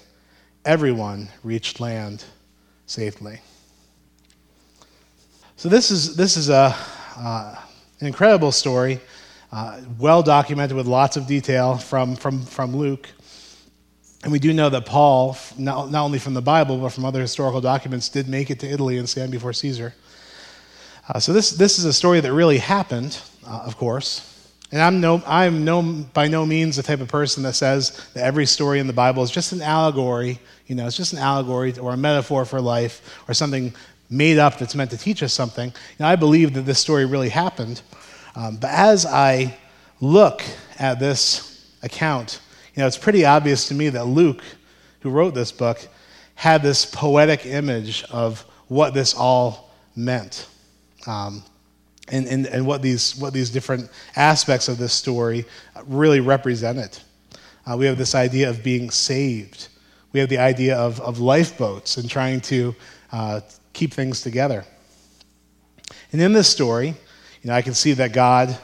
everyone 0.65 1.29
reached 1.43 1.79
land 1.79 2.23
safely. 2.85 3.41
So 5.61 5.69
this 5.69 5.91
is 5.91 6.15
this 6.15 6.37
is 6.37 6.49
a 6.49 6.75
uh, 7.17 7.55
an 7.99 8.07
incredible 8.07 8.51
story 8.51 8.99
uh, 9.51 9.79
well 9.99 10.23
documented 10.23 10.75
with 10.75 10.87
lots 10.87 11.17
of 11.17 11.27
detail 11.27 11.77
from, 11.77 12.15
from, 12.15 12.41
from 12.41 12.75
Luke. 12.75 13.07
And 14.23 14.31
we 14.31 14.39
do 14.39 14.53
know 14.53 14.69
that 14.69 14.87
Paul, 14.87 15.37
not, 15.59 15.91
not 15.91 16.03
only 16.03 16.17
from 16.17 16.33
the 16.33 16.41
Bible, 16.41 16.79
but 16.79 16.89
from 16.89 17.05
other 17.05 17.21
historical 17.21 17.61
documents, 17.61 18.09
did 18.09 18.27
make 18.27 18.49
it 18.49 18.59
to 18.61 18.67
Italy 18.67 18.97
and 18.97 19.07
stand 19.07 19.31
before 19.31 19.53
Caesar. 19.53 19.93
Uh, 21.07 21.19
so 21.19 21.31
this, 21.31 21.51
this 21.51 21.77
is 21.77 21.85
a 21.85 21.93
story 21.93 22.21
that 22.21 22.33
really 22.33 22.57
happened, 22.57 23.21
uh, 23.45 23.61
of 23.63 23.77
course. 23.77 24.27
And 24.71 24.81
I'm, 24.81 25.01
no, 25.01 25.21
I'm 25.27 25.65
no, 25.65 25.81
by 25.81 26.27
no 26.27 26.45
means 26.45 26.77
the 26.77 26.83
type 26.83 27.01
of 27.01 27.09
person 27.09 27.43
that 27.43 27.53
says 27.53 28.09
that 28.13 28.23
every 28.23 28.45
story 28.45 28.79
in 28.79 28.87
the 28.87 28.93
Bible 28.93 29.21
is 29.21 29.29
just 29.29 29.51
an 29.51 29.61
allegory, 29.61 30.39
you 30.65 30.75
know, 30.75 30.87
it's 30.87 30.95
just 30.95 31.11
an 31.11 31.19
allegory 31.19 31.77
or 31.77 31.93
a 31.93 31.97
metaphor 31.97 32.45
for 32.45 32.61
life 32.61 33.19
or 33.27 33.33
something 33.33 33.73
made 34.11 34.37
up 34.37 34.59
that's 34.59 34.75
meant 34.75 34.91
to 34.91 34.97
teach 34.97 35.23
us 35.23 35.33
something. 35.33 35.73
I 35.99 36.15
believe 36.17 36.53
that 36.53 36.63
this 36.63 36.77
story 36.77 37.05
really 37.05 37.29
happened. 37.29 37.81
Um, 38.35 38.57
but 38.57 38.69
as 38.69 39.05
I 39.05 39.57
look 40.01 40.43
at 40.77 40.99
this 40.99 41.71
account, 41.81 42.41
you 42.75 42.81
know, 42.81 42.87
it's 42.87 42.97
pretty 42.97 43.25
obvious 43.25 43.67
to 43.69 43.73
me 43.73 43.89
that 43.89 44.05
Luke, 44.05 44.43
who 44.99 45.09
wrote 45.09 45.33
this 45.33 45.51
book, 45.51 45.87
had 46.35 46.61
this 46.61 46.85
poetic 46.85 47.45
image 47.45 48.03
of 48.11 48.41
what 48.67 48.93
this 48.93 49.13
all 49.13 49.73
meant. 49.95 50.47
Um, 51.07 51.43
and, 52.09 52.27
and, 52.27 52.45
and 52.47 52.65
what, 52.65 52.81
these, 52.81 53.15
what 53.15 53.33
these 53.33 53.49
different 53.49 53.89
aspects 54.15 54.67
of 54.67 54.77
this 54.77 54.93
story 54.93 55.45
really 55.85 56.19
represented. 56.19 56.97
Uh, 57.65 57.77
we 57.77 57.85
have 57.85 57.97
this 57.97 58.15
idea 58.15 58.49
of 58.49 58.63
being 58.63 58.89
saved. 58.89 59.69
We 60.11 60.19
have 60.19 60.27
the 60.27 60.39
idea 60.39 60.75
of, 60.75 60.99
of 60.99 61.19
lifeboats 61.19 61.97
and 61.97 62.09
trying 62.09 62.41
to 62.41 62.75
uh, 63.11 63.41
keep 63.73 63.93
things 63.93 64.21
together. 64.21 64.65
And 66.11 66.21
in 66.21 66.33
this 66.33 66.47
story, 66.47 66.87
you 66.87 67.47
know, 67.49 67.53
I 67.53 67.61
can 67.61 67.73
see 67.73 67.93
that 67.93 68.13
God 68.13 68.57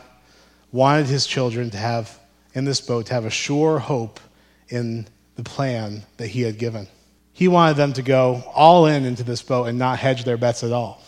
wanted 0.72 1.08
his 1.08 1.26
children 1.26 1.70
to 1.72 1.78
have, 1.78 2.20
in 2.54 2.66
this 2.66 2.82
boat, 2.82 3.08
to 3.08 3.14
have 3.14 3.26
a 3.26 3.30
sure 3.30 3.80
hope 3.80 4.20
in 4.70 5.08
the 5.36 5.44
plan 5.44 6.04
that 6.18 6.28
he 6.28 6.42
had 6.42 6.58
given. 6.58 6.88
He 7.34 7.48
wanted 7.48 7.78
them 7.78 7.94
to 7.94 8.02
go 8.02 8.44
all 8.54 8.88
in 8.88 9.06
into 9.06 9.24
this 9.24 9.42
boat 9.42 9.66
and 9.66 9.78
not 9.78 10.00
hedge 10.00 10.24
their 10.24 10.38
bets 10.38 10.64
at 10.64 10.72
all, 10.72 11.04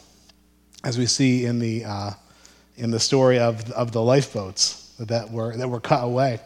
as 0.84 0.98
we 0.98 1.06
see 1.06 1.46
in 1.46 1.60
the, 1.60 1.86
uh, 1.86 2.12
in 2.78 2.92
the 2.92 3.00
story 3.00 3.40
of, 3.40 3.70
of 3.72 3.92
the 3.92 4.02
lifeboats 4.02 4.94
that 5.00 5.30
were, 5.32 5.56
that 5.58 5.68
were 5.68 5.80
cut 5.80 6.04
away. 6.04 6.40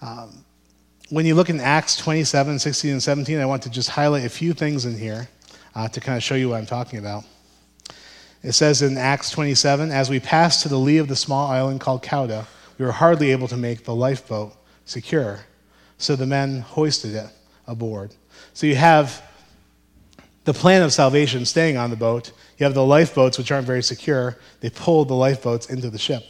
Um, 0.00 0.44
when 1.10 1.26
you 1.26 1.34
look 1.34 1.50
in 1.50 1.60
Acts 1.60 1.96
27, 1.96 2.58
16, 2.58 2.92
and 2.92 3.02
17, 3.02 3.38
I 3.38 3.44
want 3.44 3.62
to 3.64 3.70
just 3.70 3.90
highlight 3.90 4.24
a 4.24 4.30
few 4.30 4.52
things 4.52 4.86
in 4.86 4.96
here 4.96 5.28
uh, 5.74 5.88
to 5.88 6.00
kind 6.00 6.16
of 6.16 6.22
show 6.22 6.34
you 6.34 6.48
what 6.48 6.58
I'm 6.58 6.66
talking 6.66 6.98
about. 6.98 7.24
It 8.42 8.52
says 8.52 8.82
in 8.82 8.96
Acts 8.96 9.30
27 9.30 9.90
As 9.90 10.08
we 10.08 10.20
passed 10.20 10.62
to 10.62 10.68
the 10.68 10.78
lee 10.78 10.98
of 10.98 11.08
the 11.08 11.16
small 11.16 11.50
island 11.50 11.80
called 11.80 12.02
Cauda, 12.02 12.46
we 12.78 12.84
were 12.84 12.92
hardly 12.92 13.30
able 13.32 13.48
to 13.48 13.56
make 13.56 13.84
the 13.84 13.94
lifeboat 13.94 14.54
secure. 14.84 15.40
So 15.98 16.16
the 16.16 16.26
men 16.26 16.60
hoisted 16.60 17.14
it 17.14 17.30
aboard. 17.66 18.14
So 18.54 18.66
you 18.66 18.76
have 18.76 19.22
the 20.44 20.54
plan 20.54 20.82
of 20.82 20.92
salvation 20.92 21.44
staying 21.44 21.76
on 21.76 21.90
the 21.90 21.96
boat. 21.96 22.32
You 22.56 22.64
have 22.64 22.74
the 22.74 22.84
lifeboats, 22.84 23.36
which 23.36 23.52
aren't 23.52 23.66
very 23.66 23.82
secure. 23.82 24.38
They 24.60 24.70
pulled 24.70 25.08
the 25.08 25.14
lifeboats 25.14 25.68
into 25.68 25.90
the 25.90 25.98
ship. 25.98 26.24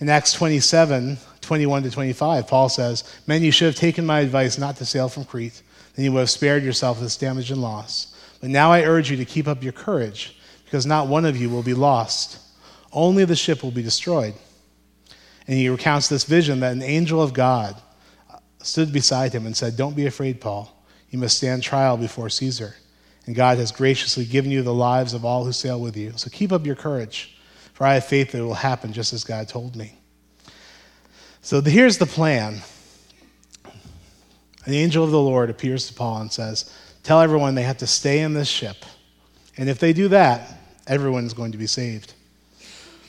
In 0.00 0.08
Acts 0.08 0.32
27, 0.32 1.18
21 1.40 1.82
to 1.84 1.90
25, 1.90 2.46
Paul 2.48 2.68
says, 2.68 3.04
Men, 3.26 3.42
you 3.42 3.52
should 3.52 3.66
have 3.66 3.76
taken 3.76 4.04
my 4.04 4.20
advice 4.20 4.58
not 4.58 4.76
to 4.76 4.84
sail 4.84 5.08
from 5.08 5.24
Crete, 5.24 5.62
then 5.94 6.04
you 6.04 6.12
would 6.12 6.20
have 6.20 6.30
spared 6.30 6.62
yourself 6.62 7.00
this 7.00 7.16
damage 7.16 7.50
and 7.50 7.62
loss. 7.62 8.14
But 8.40 8.50
now 8.50 8.72
I 8.72 8.82
urge 8.82 9.10
you 9.10 9.16
to 9.16 9.24
keep 9.24 9.48
up 9.48 9.62
your 9.62 9.72
courage, 9.72 10.38
because 10.64 10.86
not 10.86 11.08
one 11.08 11.24
of 11.24 11.36
you 11.36 11.50
will 11.50 11.62
be 11.62 11.74
lost. 11.74 12.38
Only 12.92 13.24
the 13.24 13.36
ship 13.36 13.62
will 13.62 13.70
be 13.70 13.82
destroyed. 13.82 14.34
And 15.46 15.56
he 15.56 15.68
recounts 15.68 16.08
this 16.08 16.24
vision 16.24 16.60
that 16.60 16.72
an 16.72 16.82
angel 16.82 17.22
of 17.22 17.32
God 17.32 17.80
stood 18.62 18.92
beside 18.92 19.32
him 19.32 19.46
and 19.46 19.56
said, 19.56 19.76
Don't 19.76 19.96
be 19.96 20.06
afraid, 20.06 20.40
Paul. 20.40 20.74
You 21.10 21.18
must 21.18 21.38
stand 21.38 21.62
trial 21.62 21.96
before 21.96 22.28
Caesar. 22.28 22.74
And 23.26 23.34
God 23.34 23.58
has 23.58 23.72
graciously 23.72 24.24
given 24.24 24.50
you 24.50 24.62
the 24.62 24.74
lives 24.74 25.14
of 25.14 25.24
all 25.24 25.44
who 25.44 25.52
sail 25.52 25.80
with 25.80 25.96
you. 25.96 26.12
So 26.16 26.30
keep 26.30 26.52
up 26.52 26.66
your 26.66 26.76
courage, 26.76 27.38
for 27.72 27.86
I 27.86 27.94
have 27.94 28.04
faith 28.04 28.32
that 28.32 28.38
it 28.38 28.42
will 28.42 28.54
happen 28.54 28.92
just 28.92 29.12
as 29.12 29.24
God 29.24 29.48
told 29.48 29.76
me. 29.76 29.98
So 31.40 31.60
here's 31.60 31.98
the 31.98 32.06
plan. 32.06 32.60
An 34.64 34.74
angel 34.74 35.04
of 35.04 35.10
the 35.10 35.20
Lord 35.20 35.48
appears 35.48 35.86
to 35.88 35.94
Paul 35.94 36.20
and 36.20 36.32
says, 36.32 36.74
Tell 37.08 37.22
everyone 37.22 37.54
they 37.54 37.62
have 37.62 37.78
to 37.78 37.86
stay 37.86 38.20
in 38.20 38.34
this 38.34 38.48
ship. 38.48 38.76
And 39.56 39.70
if 39.70 39.78
they 39.78 39.94
do 39.94 40.08
that, 40.08 40.60
everyone 40.86 41.24
is 41.24 41.32
going 41.32 41.52
to 41.52 41.56
be 41.56 41.66
saved. 41.66 42.12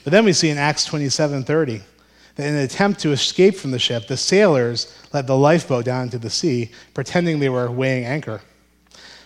But 0.06 0.12
then 0.12 0.24
we 0.24 0.32
see 0.32 0.50
in 0.50 0.58
Acts 0.58 0.86
27 0.86 1.44
30 1.44 1.82
that 2.36 2.48
in 2.48 2.56
an 2.56 2.62
attempt 2.62 3.02
to 3.02 3.12
escape 3.12 3.58
from 3.58 3.72
the 3.72 3.78
ship, 3.78 4.08
the 4.08 4.16
sailors 4.16 4.98
let 5.12 5.28
the 5.28 5.36
lifeboat 5.36 5.84
down 5.84 6.04
into 6.04 6.18
the 6.18 6.30
sea, 6.30 6.72
pretending 6.94 7.40
they 7.40 7.50
were 7.50 7.70
weighing 7.70 8.06
anchor 8.06 8.40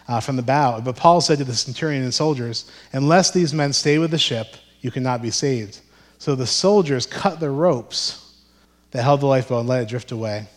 uh, 0.07 0.19
from 0.19 0.37
the 0.37 0.41
bow. 0.41 0.81
But 0.81 0.95
Paul 0.95 1.21
said 1.21 1.37
to 1.37 1.43
the 1.43 1.53
centurion 1.53 2.01
and 2.01 2.11
soldiers, 2.11 2.65
Unless 2.93 3.29
these 3.29 3.53
men 3.53 3.73
stay 3.73 3.99
with 3.99 4.09
the 4.09 4.17
ship, 4.17 4.55
you 4.81 4.89
cannot 4.89 5.21
be 5.21 5.29
saved. 5.29 5.81
So 6.17 6.33
the 6.33 6.47
soldiers 6.47 7.05
cut 7.05 7.39
the 7.39 7.51
ropes 7.51 8.41
that 8.89 9.03
held 9.03 9.21
the 9.21 9.27
lifeboat 9.27 9.59
and 9.59 9.69
let 9.69 9.83
it 9.83 9.89
drift 9.89 10.11
away. 10.11 10.47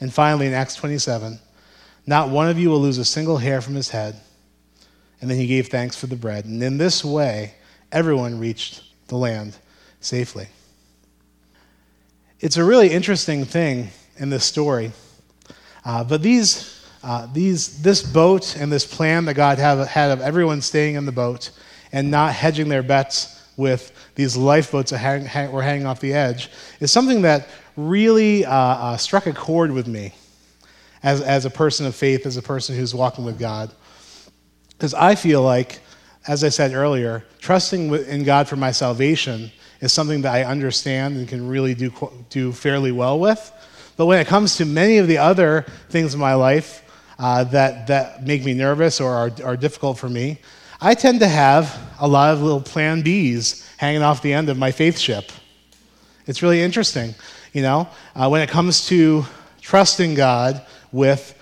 And 0.00 0.12
finally, 0.12 0.48
in 0.48 0.52
Acts 0.52 0.74
27, 0.74 1.38
not 2.06 2.28
one 2.30 2.48
of 2.48 2.58
you 2.58 2.70
will 2.70 2.80
lose 2.80 2.98
a 2.98 3.04
single 3.04 3.38
hair 3.38 3.60
from 3.60 3.74
his 3.74 3.90
head. 3.90 4.20
And 5.20 5.30
then 5.30 5.38
he 5.38 5.46
gave 5.46 5.68
thanks 5.68 5.96
for 5.96 6.06
the 6.06 6.16
bread. 6.16 6.44
And 6.44 6.62
in 6.62 6.78
this 6.78 7.04
way, 7.04 7.54
everyone 7.90 8.38
reached 8.38 8.82
the 9.08 9.16
land 9.16 9.56
safely. 10.00 10.48
It's 12.38 12.56
a 12.56 12.64
really 12.64 12.90
interesting 12.90 13.44
thing 13.44 13.88
in 14.18 14.30
this 14.30 14.44
story. 14.44 14.92
Uh, 15.84 16.04
but 16.04 16.22
these, 16.22 16.86
uh, 17.02 17.26
these, 17.32 17.82
this 17.82 18.02
boat 18.02 18.56
and 18.56 18.70
this 18.70 18.84
plan 18.84 19.24
that 19.24 19.34
God 19.34 19.58
have, 19.58 19.86
had 19.88 20.10
of 20.10 20.20
everyone 20.20 20.60
staying 20.60 20.96
in 20.96 21.06
the 21.06 21.12
boat 21.12 21.50
and 21.92 22.10
not 22.10 22.32
hedging 22.32 22.68
their 22.68 22.82
bets 22.82 23.32
with 23.56 23.92
these 24.16 24.36
lifeboats 24.36 24.90
that 24.90 24.98
hang, 24.98 25.24
hang, 25.24 25.50
were 25.50 25.62
hanging 25.62 25.86
off 25.86 26.00
the 26.00 26.12
edge 26.12 26.50
is 26.78 26.92
something 26.92 27.22
that 27.22 27.48
really 27.74 28.44
uh, 28.44 28.54
uh 28.54 28.96
struck 28.96 29.26
a 29.26 29.32
chord 29.32 29.72
with 29.72 29.86
me 29.86 30.12
as, 31.06 31.20
as 31.20 31.44
a 31.44 31.50
person 31.50 31.86
of 31.86 31.94
faith, 31.94 32.26
as 32.26 32.36
a 32.36 32.42
person 32.42 32.74
who's 32.74 32.92
walking 32.92 33.24
with 33.24 33.38
God. 33.38 33.70
Because 34.70 34.92
I 34.92 35.14
feel 35.14 35.40
like, 35.40 35.78
as 36.26 36.42
I 36.42 36.48
said 36.48 36.74
earlier, 36.74 37.24
trusting 37.38 37.94
in 37.94 38.24
God 38.24 38.48
for 38.48 38.56
my 38.56 38.72
salvation 38.72 39.52
is 39.80 39.92
something 39.92 40.22
that 40.22 40.34
I 40.34 40.42
understand 40.42 41.16
and 41.16 41.28
can 41.28 41.46
really 41.46 41.76
do, 41.76 41.92
do 42.28 42.50
fairly 42.50 42.90
well 42.90 43.20
with. 43.20 43.52
But 43.96 44.06
when 44.06 44.18
it 44.18 44.26
comes 44.26 44.56
to 44.56 44.64
many 44.64 44.98
of 44.98 45.06
the 45.06 45.18
other 45.18 45.64
things 45.90 46.12
in 46.12 46.18
my 46.18 46.34
life 46.34 46.82
uh, 47.20 47.44
that, 47.44 47.86
that 47.86 48.24
make 48.26 48.44
me 48.44 48.52
nervous 48.52 49.00
or 49.00 49.12
are, 49.12 49.30
are 49.44 49.56
difficult 49.56 49.98
for 49.98 50.08
me, 50.08 50.40
I 50.80 50.94
tend 50.94 51.20
to 51.20 51.28
have 51.28 51.78
a 52.00 52.08
lot 52.08 52.34
of 52.34 52.42
little 52.42 52.60
plan 52.60 53.04
Bs 53.04 53.64
hanging 53.76 54.02
off 54.02 54.22
the 54.22 54.32
end 54.32 54.48
of 54.48 54.58
my 54.58 54.72
faith 54.72 54.98
ship. 54.98 55.30
It's 56.26 56.42
really 56.42 56.60
interesting, 56.60 57.14
you 57.52 57.62
know, 57.62 57.88
uh, 58.16 58.28
when 58.28 58.42
it 58.42 58.50
comes 58.50 58.88
to 58.88 59.24
trusting 59.60 60.14
God 60.14 60.66
with 60.96 61.34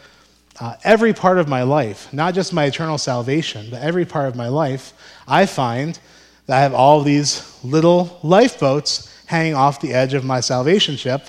uh, 0.61 0.77
every 0.85 1.12
part 1.12 1.38
of 1.38 1.49
my 1.49 1.62
life, 1.62 2.12
not 2.12 2.35
just 2.35 2.53
my 2.53 2.64
eternal 2.64 2.99
salvation, 2.99 3.69
but 3.71 3.83
every 3.83 4.05
part 4.05 4.29
of 4.29 4.37
my 4.37 4.49
life, 4.49 4.93
I 5.27 5.47
find 5.47 5.99
that 6.47 6.59
I 6.59 6.61
have 6.61 6.75
all 6.75 7.03
these 7.03 7.59
little 7.64 8.21
lifeboats 8.23 9.11
hanging 9.27 9.55
off 9.55 9.81
the 9.81 9.95
edge 9.95 10.14
of 10.14 10.25
my 10.25 10.40
salvation 10.40 10.97
ship. 10.97 11.23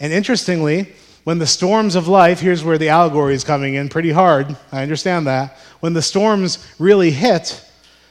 And 0.00 0.12
interestingly, 0.12 0.92
when 1.24 1.38
the 1.38 1.46
storms 1.46 1.94
of 1.94 2.08
life, 2.08 2.40
here's 2.40 2.64
where 2.64 2.78
the 2.78 2.88
allegory 2.88 3.34
is 3.34 3.44
coming 3.44 3.74
in 3.74 3.88
pretty 3.88 4.10
hard, 4.10 4.56
I 4.72 4.82
understand 4.82 5.26
that. 5.26 5.56
When 5.80 5.92
the 5.92 6.02
storms 6.02 6.66
really 6.78 7.10
hit, 7.10 7.64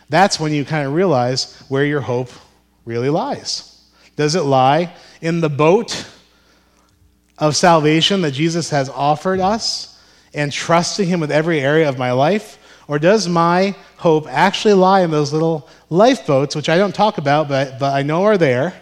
that's 0.09 0.39
when 0.39 0.53
you 0.53 0.63
kind 0.63 0.87
of 0.87 0.93
realize 0.93 1.59
where 1.67 1.85
your 1.85 2.01
hope 2.01 2.29
really 2.85 3.09
lies. 3.09 3.83
Does 4.15 4.35
it 4.35 4.41
lie 4.41 4.93
in 5.21 5.41
the 5.41 5.49
boat 5.49 6.07
of 7.37 7.55
salvation 7.55 8.21
that 8.21 8.31
Jesus 8.31 8.69
has 8.69 8.89
offered 8.89 9.39
us 9.39 9.99
and 10.33 10.51
trusting 10.51 11.07
Him 11.07 11.19
with 11.19 11.31
every 11.31 11.59
area 11.59 11.87
of 11.87 11.97
my 11.97 12.11
life? 12.11 12.57
Or 12.87 12.99
does 12.99 13.27
my 13.27 13.75
hope 13.97 14.27
actually 14.27 14.73
lie 14.73 15.01
in 15.01 15.11
those 15.11 15.33
little 15.33 15.67
lifeboats, 15.89 16.55
which 16.55 16.69
I 16.69 16.77
don't 16.77 16.95
talk 16.95 17.17
about, 17.17 17.49
but, 17.49 17.79
but 17.79 17.93
I 17.93 18.03
know 18.03 18.23
are 18.23 18.37
there, 18.37 18.73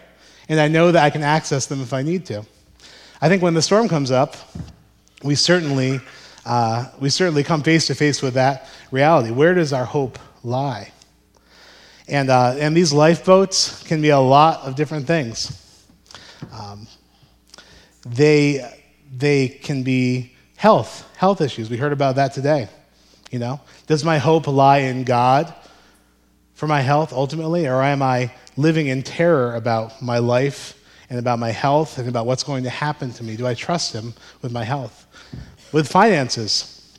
and 0.47 0.59
I 0.59 0.67
know 0.67 0.91
that 0.91 1.03
I 1.03 1.09
can 1.09 1.23
access 1.23 1.65
them 1.65 1.81
if 1.81 1.91
I 1.93 2.03
need 2.03 2.25
to? 2.27 2.45
I 3.21 3.29
think 3.29 3.41
when 3.41 3.55
the 3.55 3.61
storm 3.61 3.87
comes 3.89 4.11
up, 4.11 4.35
we 5.23 5.33
certainly, 5.33 5.99
uh, 6.45 6.85
we 6.99 7.09
certainly 7.09 7.43
come 7.43 7.63
face 7.63 7.87
to 7.87 7.95
face 7.95 8.21
with 8.21 8.35
that 8.35 8.67
reality. 8.91 9.31
Where 9.31 9.55
does 9.55 9.73
our 9.73 9.85
hope 9.85 10.19
lie? 10.43 10.91
And, 12.07 12.29
uh, 12.29 12.55
and 12.59 12.77
these 12.77 12.93
lifeboats 12.93 13.81
can 13.83 14.01
be 14.01 14.09
a 14.09 14.19
lot 14.19 14.61
of 14.61 14.75
different 14.75 15.07
things. 15.07 15.87
Um, 16.53 16.87
they, 18.05 18.71
they 19.11 19.47
can 19.49 19.83
be 19.83 20.33
health, 20.55 21.05
health 21.17 21.41
issues. 21.41 21.69
We 21.69 21.77
heard 21.77 21.91
about 21.91 22.15
that 22.15 22.33
today. 22.33 22.69
You 23.31 23.39
know, 23.39 23.59
does 23.87 24.03
my 24.03 24.19
hope 24.19 24.47
lie 24.47 24.79
in 24.79 25.03
God 25.03 25.53
for 26.53 26.67
my 26.67 26.81
health 26.81 27.11
ultimately, 27.11 27.67
or 27.67 27.81
am 27.81 28.01
I 28.01 28.31
living 28.55 28.87
in 28.87 29.03
terror 29.03 29.55
about 29.55 30.01
my 30.01 30.19
life 30.19 30.81
and 31.09 31.19
about 31.19 31.39
my 31.39 31.51
health 31.51 31.97
and 31.97 32.07
about 32.07 32.25
what's 32.25 32.43
going 32.43 32.63
to 32.63 32.69
happen 32.69 33.11
to 33.13 33.23
me? 33.23 33.35
Do 33.35 33.45
I 33.45 33.53
trust 33.53 33.93
Him 33.93 34.13
with 34.41 34.51
my 34.51 34.63
health? 34.63 35.07
With 35.71 35.87
finances, 35.87 36.97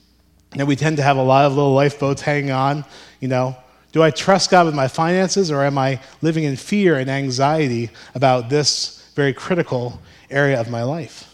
and 0.52 0.68
we 0.68 0.76
tend 0.76 0.98
to 0.98 1.02
have 1.02 1.16
a 1.16 1.22
lot 1.22 1.44
of 1.46 1.54
little 1.54 1.72
lifeboats 1.72 2.22
hanging 2.22 2.50
on, 2.50 2.84
you 3.20 3.28
know. 3.28 3.56
Do 3.92 4.02
I 4.02 4.10
trust 4.10 4.50
God 4.50 4.66
with 4.66 4.74
my 4.74 4.88
finances, 4.88 5.50
or 5.50 5.64
am 5.64 5.78
I 5.78 6.00
living 6.20 6.44
in 6.44 6.56
fear 6.56 6.98
and 6.98 7.08
anxiety 7.08 7.90
about 8.14 8.50
this 8.50 9.10
very 9.14 9.32
critical 9.32 10.00
area 10.30 10.60
of 10.60 10.70
my 10.70 10.82
life? 10.82 11.32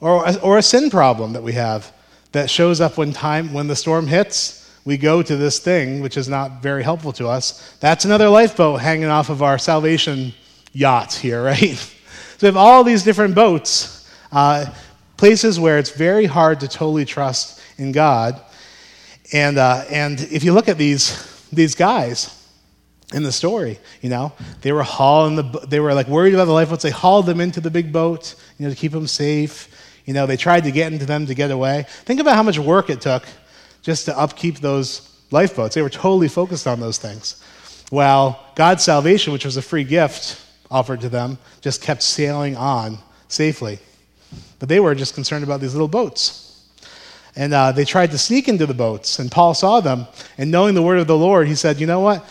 Or, 0.00 0.26
or 0.40 0.58
a 0.58 0.62
sin 0.62 0.90
problem 0.90 1.34
that 1.34 1.42
we 1.42 1.52
have 1.52 1.92
that 2.32 2.48
shows 2.48 2.80
up 2.80 2.96
when 2.96 3.12
time 3.12 3.52
when 3.52 3.66
the 3.66 3.76
storm 3.76 4.06
hits 4.06 4.60
we 4.84 4.96
go 4.96 5.22
to 5.22 5.36
this 5.36 5.58
thing 5.58 6.00
which 6.00 6.16
is 6.16 6.28
not 6.28 6.62
very 6.62 6.82
helpful 6.82 7.12
to 7.12 7.28
us. 7.28 7.76
That's 7.80 8.04
another 8.04 8.28
lifeboat 8.28 8.80
hanging 8.80 9.08
off 9.08 9.28
of 9.28 9.42
our 9.42 9.58
salvation 9.58 10.32
yacht 10.72 11.12
here 11.12 11.44
right? 11.52 11.76
So 11.76 12.38
we 12.42 12.46
have 12.46 12.56
all 12.56 12.82
these 12.82 13.02
different 13.02 13.34
boats 13.34 14.10
uh, 14.32 14.66
places 15.16 15.60
where 15.60 15.78
it's 15.78 15.90
very 15.90 16.24
hard 16.24 16.60
to 16.60 16.68
totally 16.68 17.04
trust 17.04 17.60
in 17.76 17.92
god. 17.92 18.40
And, 19.32 19.58
uh, 19.58 19.84
and 19.90 20.20
if 20.20 20.42
you 20.42 20.52
look 20.52 20.68
at 20.68 20.78
these, 20.78 21.48
these 21.52 21.74
guys 21.74 22.39
in 23.12 23.22
the 23.22 23.32
story, 23.32 23.78
you 24.02 24.08
know, 24.08 24.32
they 24.62 24.72
were 24.72 24.82
hauling 24.82 25.36
the, 25.36 25.42
they 25.66 25.80
were 25.80 25.94
like 25.94 26.06
worried 26.06 26.34
about 26.34 26.44
the 26.44 26.52
lifeboats. 26.52 26.82
They 26.82 26.90
hauled 26.90 27.26
them 27.26 27.40
into 27.40 27.60
the 27.60 27.70
big 27.70 27.92
boat, 27.92 28.34
you 28.58 28.64
know, 28.64 28.70
to 28.72 28.76
keep 28.76 28.92
them 28.92 29.06
safe. 29.06 29.68
You 30.04 30.14
know, 30.14 30.26
they 30.26 30.36
tried 30.36 30.64
to 30.64 30.70
get 30.70 30.92
into 30.92 31.06
them 31.06 31.26
to 31.26 31.34
get 31.34 31.50
away. 31.50 31.86
Think 32.04 32.20
about 32.20 32.36
how 32.36 32.42
much 32.42 32.58
work 32.58 32.88
it 32.88 33.00
took 33.00 33.24
just 33.82 34.04
to 34.04 34.18
upkeep 34.18 34.58
those 34.58 35.08
lifeboats. 35.30 35.74
They 35.74 35.82
were 35.82 35.90
totally 35.90 36.28
focused 36.28 36.66
on 36.66 36.80
those 36.80 36.98
things. 36.98 37.42
While 37.90 38.40
God's 38.54 38.84
salvation, 38.84 39.32
which 39.32 39.44
was 39.44 39.56
a 39.56 39.62
free 39.62 39.84
gift 39.84 40.40
offered 40.70 41.00
to 41.00 41.08
them, 41.08 41.38
just 41.60 41.82
kept 41.82 42.02
sailing 42.02 42.56
on 42.56 42.98
safely. 43.28 43.80
But 44.60 44.68
they 44.68 44.78
were 44.78 44.94
just 44.94 45.14
concerned 45.14 45.42
about 45.42 45.60
these 45.60 45.74
little 45.74 45.88
boats. 45.88 46.46
And 47.36 47.54
uh, 47.54 47.72
they 47.72 47.84
tried 47.84 48.10
to 48.10 48.18
sneak 48.18 48.48
into 48.48 48.66
the 48.66 48.74
boats, 48.74 49.18
and 49.18 49.30
Paul 49.30 49.54
saw 49.54 49.80
them. 49.80 50.06
And 50.36 50.50
knowing 50.50 50.74
the 50.74 50.82
word 50.82 50.98
of 50.98 51.06
the 51.06 51.16
Lord, 51.16 51.46
he 51.46 51.54
said, 51.54 51.80
You 51.80 51.86
know 51.86 52.00
what? 52.00 52.24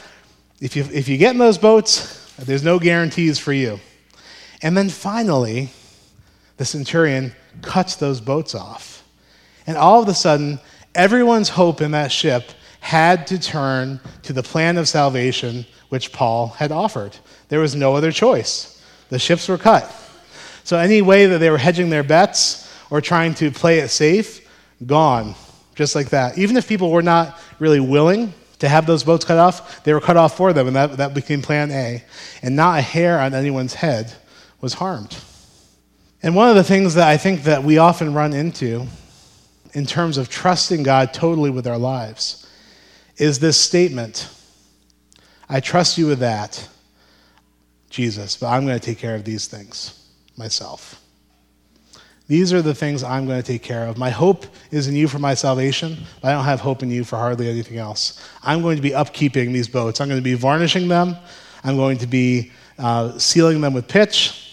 If 0.61 0.75
you, 0.75 0.85
if 0.91 1.07
you 1.07 1.17
get 1.17 1.31
in 1.31 1.37
those 1.37 1.57
boats, 1.57 2.33
there's 2.37 2.63
no 2.63 2.79
guarantees 2.79 3.39
for 3.39 3.53
you. 3.53 3.79
And 4.61 4.75
then 4.75 4.89
finally, 4.89 5.69
the 6.57 6.65
centurion 6.65 7.33
cuts 7.61 7.95
those 7.95 8.19
boats 8.19 8.53
off. 8.53 9.03
And 9.65 9.77
all 9.77 10.01
of 10.01 10.09
a 10.09 10.13
sudden, 10.13 10.59
everyone's 10.93 11.49
hope 11.49 11.81
in 11.81 11.91
that 11.91 12.11
ship 12.11 12.51
had 12.81 13.27
to 13.27 13.39
turn 13.39 13.99
to 14.23 14.33
the 14.33 14.43
plan 14.43 14.77
of 14.77 14.87
salvation 14.87 15.65
which 15.89 16.11
Paul 16.11 16.47
had 16.49 16.71
offered. 16.71 17.15
There 17.49 17.59
was 17.59 17.75
no 17.75 17.95
other 17.95 18.11
choice. 18.11 18.83
The 19.09 19.19
ships 19.19 19.47
were 19.47 19.57
cut. 19.57 19.89
So, 20.63 20.77
any 20.77 21.01
way 21.01 21.25
that 21.25 21.39
they 21.39 21.49
were 21.49 21.57
hedging 21.57 21.89
their 21.89 22.03
bets 22.03 22.71
or 22.89 23.01
trying 23.01 23.33
to 23.35 23.51
play 23.51 23.79
it 23.79 23.89
safe, 23.89 24.47
gone. 24.85 25.35
Just 25.75 25.95
like 25.95 26.09
that. 26.09 26.37
Even 26.37 26.57
if 26.57 26.67
people 26.67 26.91
were 26.91 27.01
not 27.01 27.39
really 27.59 27.79
willing 27.79 28.33
to 28.59 28.69
have 28.69 28.85
those 28.85 29.03
boats 29.03 29.25
cut 29.25 29.37
off, 29.37 29.83
they 29.83 29.93
were 29.93 30.01
cut 30.01 30.17
off 30.17 30.37
for 30.37 30.53
them, 30.53 30.67
and 30.67 30.75
that, 30.75 30.97
that 30.97 31.13
became 31.13 31.41
plan 31.41 31.71
A. 31.71 32.03
And 32.41 32.55
not 32.55 32.79
a 32.79 32.81
hair 32.81 33.19
on 33.19 33.33
anyone's 33.33 33.73
head 33.73 34.13
was 34.61 34.75
harmed. 34.75 35.17
And 36.21 36.35
one 36.35 36.49
of 36.49 36.55
the 36.55 36.63
things 36.63 36.95
that 36.95 37.07
I 37.07 37.17
think 37.17 37.43
that 37.43 37.63
we 37.63 37.77
often 37.77 38.13
run 38.13 38.33
into 38.33 38.85
in 39.73 39.85
terms 39.85 40.17
of 40.17 40.29
trusting 40.29 40.83
God 40.83 41.13
totally 41.13 41.49
with 41.49 41.67
our 41.67 41.77
lives 41.77 42.45
is 43.17 43.39
this 43.39 43.57
statement 43.57 44.29
I 45.51 45.61
trust 45.61 45.97
you 45.97 46.05
with 46.05 46.19
that, 46.19 46.69
Jesus, 47.89 48.37
but 48.37 48.47
I'm 48.49 48.67
going 48.67 48.79
to 48.79 48.85
take 48.85 48.99
care 48.99 49.15
of 49.15 49.23
these 49.23 49.47
things 49.47 50.07
myself. 50.37 51.01
These 52.29 52.53
are 52.53 52.61
the 52.61 52.73
things 52.73 53.03
I'm 53.03 53.25
going 53.25 53.41
to 53.41 53.45
take 53.45 53.63
care 53.63 53.85
of. 53.87 53.97
My 53.97 54.11
hope 54.11 54.45
is 54.71 54.87
in 54.87 54.95
you 54.95 55.09
for 55.09 55.19
my 55.19 55.33
salvation, 55.33 55.97
but 56.21 56.29
I 56.29 56.31
don't 56.31 56.45
have 56.45 56.61
hope 56.61 56.81
in 56.81 56.89
you 56.89 57.03
for 57.03 57.17
hardly 57.17 57.49
anything 57.49 57.77
else. 57.77 58.25
I'm 58.41 58.61
going 58.61 58.77
to 58.77 58.81
be 58.81 58.91
upkeeping 58.91 59.51
these 59.51 59.67
boats. 59.67 59.99
I'm 59.99 60.07
going 60.07 60.21
to 60.21 60.23
be 60.23 60.35
varnishing 60.35 60.87
them. 60.87 61.17
I'm 61.65 61.75
going 61.75 61.97
to 61.97 62.07
be 62.07 62.53
uh, 62.77 63.17
sealing 63.17 63.59
them 63.59 63.73
with 63.73 63.89
pitch 63.89 64.49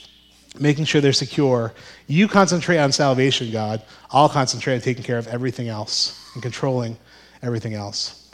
making 0.61 0.85
sure 0.85 1.01
they're 1.01 1.13
secure. 1.13 1.73
You 2.07 2.29
concentrate 2.29 2.79
on 2.79 2.93
salvation, 2.93 3.51
God. 3.51 3.83
I'll 4.11 4.29
concentrate 4.29 4.75
on 4.75 4.81
taking 4.81 5.03
care 5.03 5.19
of 5.19 5.27
everything 5.29 5.69
else 5.69 6.31
and 6.35 6.43
controlling 6.43 6.97
everything 7.43 7.75
else. 7.75 8.31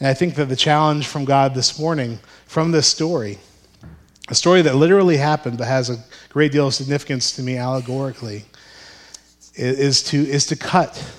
And 0.00 0.06
I 0.08 0.14
think 0.14 0.34
that 0.36 0.46
the 0.46 0.56
challenge 0.56 1.06
from 1.06 1.24
God 1.24 1.54
this 1.54 1.78
morning, 1.78 2.18
from 2.46 2.70
this 2.70 2.86
story, 2.86 3.38
a 4.28 4.34
story 4.34 4.62
that 4.62 4.76
literally 4.76 5.16
happened 5.16 5.58
but 5.58 5.66
has 5.66 5.90
a 5.90 6.02
great 6.28 6.52
deal 6.52 6.66
of 6.66 6.74
significance 6.74 7.32
to 7.36 7.42
me 7.42 7.56
allegorically, 7.56 8.44
is 9.54 10.02
to, 10.04 10.18
is 10.18 10.46
to 10.46 10.56
cut 10.56 11.12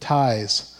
ties 0.00 0.78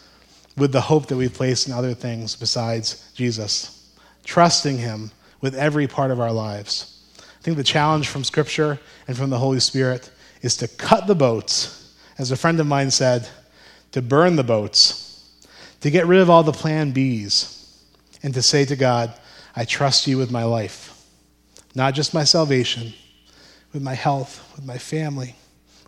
with 0.57 0.71
the 0.71 0.81
hope 0.81 1.07
that 1.07 1.17
we 1.17 1.29
place 1.29 1.67
in 1.67 1.73
other 1.73 1.93
things 1.93 2.35
besides 2.35 3.11
Jesus, 3.15 3.95
trusting 4.25 4.77
Him 4.77 5.11
with 5.41 5.55
every 5.55 5.87
part 5.87 6.11
of 6.11 6.19
our 6.19 6.31
lives. 6.31 6.95
I 7.17 7.41
think 7.41 7.57
the 7.57 7.63
challenge 7.63 8.09
from 8.09 8.23
Scripture 8.23 8.79
and 9.07 9.15
from 9.15 9.29
the 9.29 9.37
Holy 9.39 9.61
Spirit 9.61 10.11
is 10.41 10.57
to 10.57 10.67
cut 10.67 11.07
the 11.07 11.15
boats, 11.15 11.95
as 12.17 12.31
a 12.31 12.35
friend 12.35 12.59
of 12.59 12.67
mine 12.67 12.91
said, 12.91 13.27
to 13.93 14.01
burn 14.01 14.35
the 14.35 14.43
boats, 14.43 15.37
to 15.81 15.89
get 15.89 16.05
rid 16.05 16.19
of 16.19 16.29
all 16.29 16.43
the 16.43 16.51
plan 16.51 16.93
Bs, 16.93 17.55
and 18.21 18.33
to 18.33 18.41
say 18.41 18.65
to 18.65 18.75
God, 18.75 19.13
I 19.55 19.65
trust 19.65 20.07
you 20.07 20.17
with 20.17 20.31
my 20.31 20.43
life, 20.43 20.88
not 21.75 21.93
just 21.93 22.13
my 22.13 22.23
salvation, 22.23 22.93
with 23.73 23.81
my 23.81 23.93
health, 23.93 24.51
with 24.55 24.65
my 24.65 24.77
family, 24.77 25.35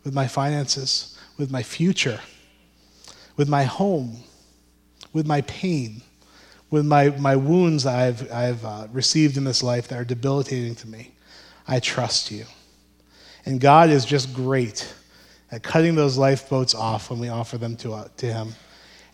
with 0.04 0.14
my 0.14 0.28
finances, 0.28 1.18
with 1.38 1.52
my 1.52 1.64
future, 1.64 2.20
with 3.38 3.50
my 3.50 3.64
home, 3.64 4.18
with 5.14 5.26
my 5.26 5.42
pain, 5.42 6.02
with 6.70 6.86
my, 6.86 7.10
my 7.10 7.36
wounds 7.36 7.86
I've, 7.86 8.32
I've 8.32 8.64
uh, 8.64 8.88
received 8.92 9.38
in 9.38 9.44
this 9.44 9.62
life 9.64 9.88
that 9.90 10.00
are 10.00 10.06
debilitating 10.06 10.76
to 10.76 10.88
me. 10.88 11.12
I 11.68 11.80
trust 11.80 12.32
you. 12.32 12.46
And 13.46 13.60
God 13.60 13.90
is 13.90 14.06
just 14.06 14.34
great 14.34 14.94
at 15.52 15.64
cutting 15.64 15.96
those 15.96 16.18
lifeboats 16.18 16.74
off 16.74 17.10
when 17.10 17.20
we 17.20 17.30
offer 17.30 17.58
them 17.58 17.76
to, 17.78 17.94
uh, 17.94 18.08
to 18.18 18.26
Him 18.28 18.54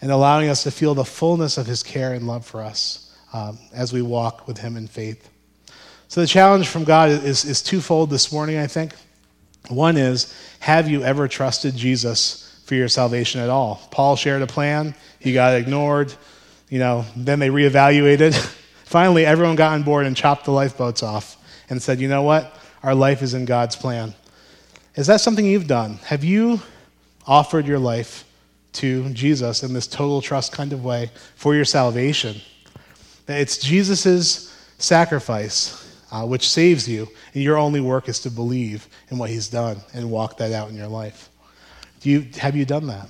and 0.01 0.11
allowing 0.11 0.49
us 0.49 0.63
to 0.63 0.71
feel 0.71 0.93
the 0.93 1.05
fullness 1.05 1.57
of 1.57 1.65
His 1.65 1.81
care 1.81 2.13
and 2.13 2.27
love 2.27 2.45
for 2.45 2.61
us 2.61 3.15
um, 3.33 3.57
as 3.73 3.91
we 3.91 4.01
walk 4.01 4.47
with 4.47 4.57
Him 4.57 4.77
in 4.77 4.87
faith. 4.87 5.29
So 6.09 6.21
the 6.21 6.27
challenge 6.27 6.67
from 6.67 6.85
God 6.85 7.09
is, 7.09 7.43
is 7.43 7.61
twofold 7.61 8.09
this 8.09 8.31
morning, 8.31 8.57
I 8.57 8.67
think. 8.67 8.93
One 9.67 9.97
is, 9.97 10.33
have 10.59 10.89
you 10.89 11.03
ever 11.03 11.27
trusted 11.27 11.75
Jesus 11.75 12.61
for 12.65 12.75
your 12.75 12.87
salvation 12.87 13.41
at 13.41 13.49
all? 13.49 13.81
Paul 13.91 14.15
shared 14.15 14.41
a 14.41 14.47
plan, 14.47 14.95
he 15.19 15.33
got 15.33 15.55
ignored, 15.55 16.13
you 16.69 16.79
know, 16.79 17.05
then 17.15 17.39
they 17.39 17.49
reevaluated. 17.49 18.33
Finally, 18.85 19.25
everyone 19.25 19.57
got 19.57 19.73
on 19.73 19.83
board 19.83 20.05
and 20.05 20.15
chopped 20.15 20.45
the 20.45 20.51
lifeboats 20.51 21.03
off 21.03 21.35
and 21.69 21.81
said, 21.81 21.99
you 21.99 22.07
know 22.07 22.23
what? 22.23 22.57
Our 22.83 22.95
life 22.95 23.21
is 23.21 23.33
in 23.33 23.43
God's 23.43 23.75
plan. 23.75 24.13
Is 24.95 25.07
that 25.07 25.19
something 25.19 25.45
you've 25.45 25.67
done? 25.67 25.95
Have 26.05 26.23
you 26.23 26.61
offered 27.25 27.67
your 27.67 27.79
life 27.79 28.23
to 28.73 29.09
Jesus 29.09 29.61
in 29.61 29.73
this 29.73 29.87
total 29.87 30.21
trust 30.21 30.53
kind 30.53 30.71
of 30.71 30.85
way 30.85 31.11
for 31.35 31.53
your 31.53 31.65
salvation? 31.65 32.37
It's 33.27 33.57
Jesus' 33.57 34.55
sacrifice 34.77 35.83
uh, 36.11 36.25
which 36.25 36.47
saves 36.47 36.87
you, 36.87 37.07
and 37.33 37.43
your 37.43 37.57
only 37.57 37.81
work 37.81 38.07
is 38.07 38.19
to 38.21 38.31
believe 38.31 38.87
in 39.09 39.17
what 39.17 39.29
he's 39.29 39.47
done 39.47 39.77
and 39.93 40.09
walk 40.09 40.37
that 40.37 40.51
out 40.51 40.69
in 40.69 40.75
your 40.75 40.87
life. 40.87 41.29
Do 42.01 42.09
you, 42.09 42.27
have 42.37 42.55
you 42.55 42.65
done 42.65 42.87
that? 42.87 43.09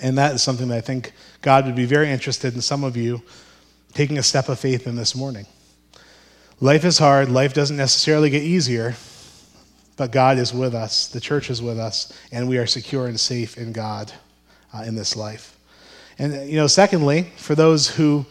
And 0.00 0.18
that 0.18 0.34
is 0.34 0.42
something 0.42 0.68
that 0.68 0.76
I 0.76 0.80
think 0.80 1.12
God 1.42 1.66
would 1.66 1.74
be 1.74 1.84
very 1.86 2.10
interested 2.10 2.54
in 2.54 2.60
some 2.60 2.84
of 2.84 2.96
you 2.96 3.22
taking 3.94 4.18
a 4.18 4.22
step 4.22 4.48
of 4.48 4.58
faith 4.58 4.86
in 4.86 4.96
this 4.96 5.14
morning. 5.14 5.46
Life 6.60 6.84
is 6.84 6.98
hard, 6.98 7.30
life 7.30 7.54
doesn't 7.54 7.76
necessarily 7.76 8.30
get 8.30 8.42
easier, 8.42 8.94
but 9.96 10.12
God 10.12 10.38
is 10.38 10.52
with 10.52 10.74
us, 10.74 11.08
the 11.08 11.20
church 11.20 11.50
is 11.50 11.62
with 11.62 11.78
us, 11.78 12.12
and 12.32 12.48
we 12.48 12.58
are 12.58 12.66
secure 12.66 13.06
and 13.06 13.18
safe 13.18 13.56
in 13.56 13.72
God 13.72 14.12
uh, 14.74 14.82
in 14.82 14.94
this 14.94 15.16
life. 15.16 15.56
And, 16.18 16.50
you 16.50 16.56
know, 16.56 16.66
secondly, 16.66 17.32
for 17.36 17.54
those 17.54 17.88
who 17.88 18.26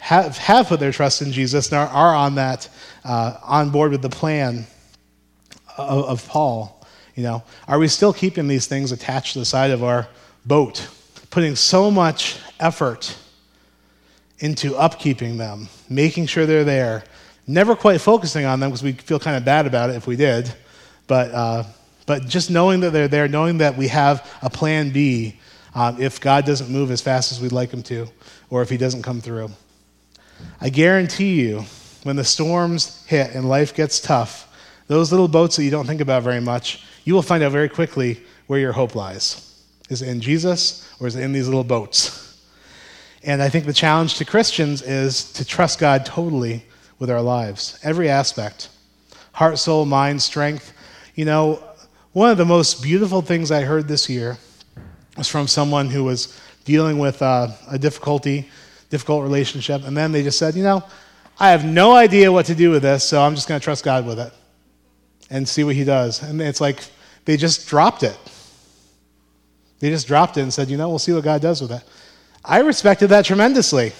have, 0.00 0.36
have 0.38 0.66
put 0.66 0.80
their 0.80 0.92
trust 0.92 1.22
in 1.22 1.30
Jesus 1.30 1.68
and 1.68 1.78
are, 1.78 1.86
are 1.86 2.14
on 2.14 2.34
that, 2.36 2.68
uh, 3.04 3.36
on 3.42 3.70
board 3.70 3.92
with 3.92 4.02
the 4.02 4.08
plan 4.08 4.66
of, 5.76 6.04
of 6.04 6.28
Paul, 6.28 6.84
you 7.14 7.22
know, 7.22 7.44
are 7.68 7.78
we 7.78 7.86
still 7.86 8.12
keeping 8.12 8.48
these 8.48 8.66
things 8.66 8.92
attached 8.92 9.34
to 9.34 9.38
the 9.38 9.44
side 9.44 9.70
of 9.70 9.84
our 9.84 10.08
boat, 10.44 10.88
putting 11.30 11.54
so 11.54 11.90
much 11.90 12.38
effort 12.58 13.16
into 14.38 14.72
upkeeping 14.72 15.36
them, 15.36 15.68
making 15.88 16.26
sure 16.26 16.46
they're 16.46 16.64
there, 16.64 17.04
never 17.46 17.76
quite 17.76 18.00
focusing 18.00 18.46
on 18.46 18.58
them 18.58 18.70
because 18.70 18.82
we 18.82 18.92
feel 18.92 19.20
kind 19.20 19.36
of 19.36 19.44
bad 19.44 19.66
about 19.66 19.90
it 19.90 19.96
if 19.96 20.06
we 20.06 20.16
did, 20.16 20.52
but, 21.06 21.30
uh, 21.32 21.62
but 22.06 22.26
just 22.26 22.50
knowing 22.50 22.80
that 22.80 22.92
they're 22.92 23.06
there, 23.06 23.28
knowing 23.28 23.58
that 23.58 23.76
we 23.76 23.88
have 23.88 24.26
a 24.40 24.48
plan 24.48 24.90
B 24.90 25.38
um, 25.74 26.00
if 26.00 26.20
God 26.20 26.46
doesn't 26.46 26.70
move 26.70 26.90
as 26.90 27.02
fast 27.02 27.32
as 27.32 27.40
we'd 27.40 27.52
like 27.52 27.70
him 27.70 27.82
to, 27.84 28.08
or 28.48 28.62
if 28.62 28.70
he 28.70 28.78
doesn't 28.78 29.02
come 29.02 29.20
through. 29.20 29.50
I 30.60 30.68
guarantee 30.68 31.40
you, 31.40 31.64
when 32.02 32.16
the 32.16 32.24
storms 32.24 33.04
hit 33.06 33.34
and 33.34 33.48
life 33.48 33.74
gets 33.74 34.00
tough, 34.00 34.46
those 34.86 35.10
little 35.10 35.28
boats 35.28 35.56
that 35.56 35.64
you 35.64 35.70
don't 35.70 35.86
think 35.86 36.00
about 36.00 36.22
very 36.22 36.40
much, 36.40 36.84
you 37.04 37.14
will 37.14 37.22
find 37.22 37.42
out 37.42 37.52
very 37.52 37.68
quickly 37.68 38.20
where 38.46 38.58
your 38.58 38.72
hope 38.72 38.94
lies. 38.94 39.46
Is 39.88 40.02
it 40.02 40.08
in 40.08 40.20
Jesus 40.20 40.88
or 41.00 41.06
is 41.06 41.16
it 41.16 41.22
in 41.22 41.32
these 41.32 41.46
little 41.46 41.64
boats? 41.64 42.38
And 43.22 43.42
I 43.42 43.48
think 43.48 43.66
the 43.66 43.72
challenge 43.72 44.16
to 44.16 44.24
Christians 44.24 44.82
is 44.82 45.32
to 45.34 45.44
trust 45.44 45.78
God 45.78 46.06
totally 46.06 46.64
with 46.98 47.10
our 47.10 47.20
lives, 47.20 47.78
every 47.82 48.08
aspect 48.08 48.68
heart, 49.32 49.58
soul, 49.58 49.86
mind, 49.86 50.20
strength. 50.20 50.72
You 51.14 51.24
know, 51.24 51.62
one 52.12 52.30
of 52.30 52.36
the 52.36 52.44
most 52.44 52.82
beautiful 52.82 53.22
things 53.22 53.50
I 53.50 53.62
heard 53.62 53.88
this 53.88 54.08
year 54.08 54.36
was 55.16 55.28
from 55.28 55.46
someone 55.46 55.88
who 55.88 56.04
was 56.04 56.38
dealing 56.64 56.98
with 56.98 57.22
uh, 57.22 57.48
a 57.70 57.78
difficulty, 57.78 58.50
difficult 58.90 59.22
relationship, 59.22 59.84
and 59.86 59.96
then 59.96 60.12
they 60.12 60.22
just 60.22 60.38
said, 60.38 60.54
you 60.54 60.62
know, 60.62 60.84
I 61.38 61.50
have 61.50 61.64
no 61.64 61.94
idea 61.94 62.30
what 62.30 62.46
to 62.46 62.54
do 62.54 62.70
with 62.70 62.82
this, 62.82 63.02
so 63.02 63.22
I'm 63.22 63.34
just 63.34 63.48
going 63.48 63.58
to 63.58 63.64
trust 63.64 63.82
God 63.82 64.04
with 64.04 64.18
it 64.18 64.32
and 65.30 65.48
see 65.48 65.64
what 65.64 65.74
He 65.74 65.84
does. 65.84 66.22
And 66.22 66.40
it's 66.42 66.60
like 66.60 66.84
they 67.24 67.36
just 67.36 67.66
dropped 67.66 68.02
it. 68.02 68.18
They 69.78 69.88
just 69.88 70.06
dropped 70.06 70.36
it 70.36 70.42
and 70.42 70.52
said, 70.52 70.68
you 70.68 70.76
know, 70.76 70.90
we'll 70.90 70.98
see 70.98 71.12
what 71.12 71.24
God 71.24 71.40
does 71.40 71.62
with 71.62 71.72
it. 71.72 71.82
I 72.44 72.60
respected 72.60 73.08
that 73.08 73.24
tremendously. 73.24 73.92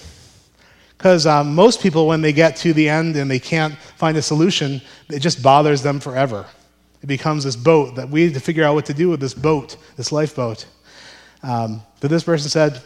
Because 0.97 1.25
um, 1.25 1.55
most 1.55 1.81
people, 1.81 2.05
when 2.05 2.21
they 2.21 2.31
get 2.31 2.55
to 2.57 2.73
the 2.73 2.87
end 2.87 3.15
and 3.15 3.29
they 3.29 3.39
can't 3.39 3.75
find 3.75 4.15
a 4.17 4.21
solution, 4.21 4.79
it 5.09 5.19
just 5.19 5.41
bothers 5.41 5.81
them 5.81 5.99
forever. 5.99 6.45
It 7.01 7.07
becomes 7.07 7.43
this 7.43 7.55
boat 7.55 7.95
that 7.95 8.07
we 8.07 8.25
need 8.25 8.35
to 8.35 8.39
figure 8.39 8.63
out 8.63 8.75
what 8.75 8.85
to 8.85 8.93
do 8.93 9.09
with 9.09 9.19
this 9.19 9.33
boat, 9.33 9.77
this 9.97 10.11
lifeboat. 10.11 10.67
Um, 11.41 11.81
but 11.99 12.11
this 12.11 12.23
person 12.23 12.51
said, 12.51 12.83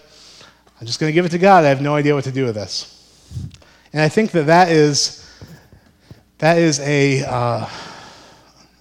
I'm 0.80 0.88
just 0.88 1.00
going 1.00 1.10
to 1.10 1.14
give 1.14 1.26
it 1.26 1.30
to 1.30 1.38
God. 1.38 1.64
I 1.64 1.70
have 1.70 1.82
no 1.82 1.96
idea 1.96 2.14
what 2.16 2.26
to 2.26 2.32
do 2.32 2.46
with 2.46 2.56
this. 2.56 2.92
And 3.94 4.02
I 4.02 4.10
think 4.10 4.32
that 4.32 4.48
that 4.48 4.70
is, 4.70 5.26
that 6.40 6.58
is 6.58 6.80
a, 6.82 7.24
uh, 7.24 7.70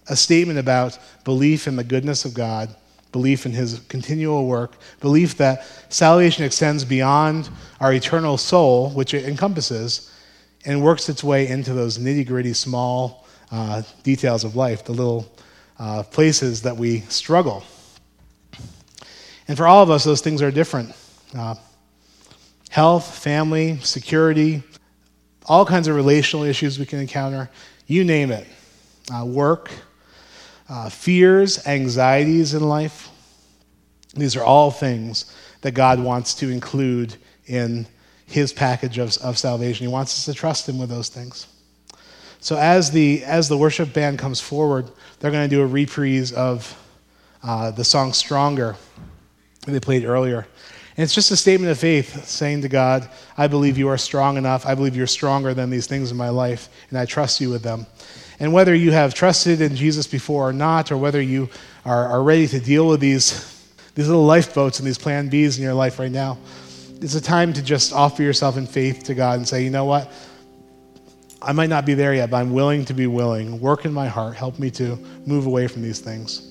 a 0.08 0.16
statement 0.16 0.58
about 0.58 0.98
belief 1.24 1.66
in 1.68 1.76
the 1.76 1.84
goodness 1.84 2.24
of 2.24 2.34
God 2.34 2.74
belief 3.14 3.46
in 3.46 3.52
his 3.52 3.78
continual 3.88 4.44
work, 4.44 4.76
belief 4.98 5.36
that 5.36 5.64
salvation 5.88 6.44
extends 6.44 6.84
beyond 6.84 7.48
our 7.78 7.92
eternal 7.92 8.36
soul, 8.36 8.90
which 8.90 9.14
it 9.14 9.24
encompasses, 9.24 10.12
and 10.66 10.82
works 10.82 11.08
its 11.08 11.22
way 11.22 11.46
into 11.46 11.72
those 11.72 11.96
nitty 11.96 12.26
gritty 12.26 12.52
small 12.52 13.24
uh, 13.52 13.82
details 14.02 14.42
of 14.42 14.56
life, 14.56 14.84
the 14.84 14.92
little 14.92 15.32
uh, 15.78 16.02
places 16.02 16.60
that 16.62 16.76
we 16.76 17.00
struggle. 17.02 17.62
And 19.46 19.56
for 19.56 19.68
all 19.68 19.80
of 19.80 19.90
us, 19.90 20.02
those 20.02 20.20
things 20.20 20.42
are 20.42 20.50
different 20.50 20.92
uh, 21.36 21.54
health, 22.74 23.18
family, 23.18 23.78
security, 23.82 24.60
all 25.46 25.64
kinds 25.64 25.86
of 25.86 25.94
relational 25.94 26.44
issues 26.44 26.76
we 26.76 26.84
can 26.84 26.98
encounter, 26.98 27.48
you 27.86 28.02
name 28.02 28.32
it, 28.32 28.48
uh, 29.14 29.24
work 29.24 29.70
uh, 30.68 30.88
fears, 30.88 31.64
anxieties 31.68 32.52
in 32.52 32.64
life. 32.64 33.10
These 34.14 34.34
are 34.34 34.42
all 34.42 34.72
things 34.72 35.32
that 35.60 35.70
God 35.70 36.00
wants 36.00 36.34
to 36.34 36.50
include 36.50 37.14
in 37.46 37.86
his 38.26 38.52
package 38.52 38.98
of, 38.98 39.16
of 39.18 39.38
salvation. 39.38 39.86
He 39.86 39.92
wants 39.92 40.12
us 40.18 40.24
to 40.24 40.34
trust 40.34 40.68
him 40.68 40.80
with 40.80 40.88
those 40.88 41.08
things. 41.08 41.46
So 42.40 42.56
as 42.56 42.90
the, 42.90 43.22
as 43.22 43.48
the 43.48 43.56
worship 43.56 43.92
band 43.92 44.18
comes 44.18 44.40
forward, 44.40 44.90
they're 45.20 45.30
going 45.30 45.48
to 45.48 45.56
do 45.56 45.62
a 45.62 45.66
reprise 45.66 46.32
of 46.32 46.76
uh, 47.40 47.70
the 47.70 47.84
song 47.84 48.12
Stronger 48.12 48.74
that 49.60 49.70
they 49.70 49.78
played 49.78 50.04
earlier. 50.04 50.48
And 50.96 51.02
it's 51.02 51.14
just 51.14 51.32
a 51.32 51.36
statement 51.36 51.72
of 51.72 51.78
faith 51.78 52.24
saying 52.24 52.62
to 52.62 52.68
God, 52.68 53.08
I 53.36 53.48
believe 53.48 53.76
you 53.76 53.88
are 53.88 53.98
strong 53.98 54.36
enough. 54.36 54.64
I 54.64 54.76
believe 54.76 54.94
you're 54.94 55.08
stronger 55.08 55.52
than 55.52 55.68
these 55.68 55.88
things 55.88 56.12
in 56.12 56.16
my 56.16 56.28
life, 56.28 56.68
and 56.90 56.98
I 56.98 57.04
trust 57.04 57.40
you 57.40 57.50
with 57.50 57.62
them. 57.62 57.86
And 58.38 58.52
whether 58.52 58.74
you 58.74 58.92
have 58.92 59.12
trusted 59.12 59.60
in 59.60 59.74
Jesus 59.74 60.06
before 60.06 60.48
or 60.48 60.52
not, 60.52 60.92
or 60.92 60.96
whether 60.96 61.20
you 61.20 61.48
are, 61.84 62.06
are 62.08 62.22
ready 62.22 62.46
to 62.46 62.60
deal 62.60 62.86
with 62.86 63.00
these, 63.00 63.32
these 63.94 64.06
little 64.06 64.24
lifeboats 64.24 64.78
and 64.78 64.86
these 64.86 64.98
plan 64.98 65.28
Bs 65.28 65.56
in 65.56 65.64
your 65.64 65.74
life 65.74 65.98
right 65.98 66.12
now, 66.12 66.38
it's 67.00 67.16
a 67.16 67.20
time 67.20 67.52
to 67.52 67.62
just 67.62 67.92
offer 67.92 68.22
yourself 68.22 68.56
in 68.56 68.66
faith 68.66 69.04
to 69.04 69.14
God 69.14 69.38
and 69.38 69.48
say, 69.48 69.64
you 69.64 69.70
know 69.70 69.84
what? 69.84 70.12
I 71.42 71.52
might 71.52 71.68
not 71.68 71.84
be 71.84 71.94
there 71.94 72.14
yet, 72.14 72.30
but 72.30 72.38
I'm 72.38 72.52
willing 72.52 72.84
to 72.86 72.94
be 72.94 73.06
willing. 73.06 73.60
Work 73.60 73.84
in 73.84 73.92
my 73.92 74.06
heart. 74.06 74.36
Help 74.36 74.58
me 74.58 74.70
to 74.72 74.96
move 75.26 75.46
away 75.46 75.66
from 75.66 75.82
these 75.82 76.00
things. 76.00 76.50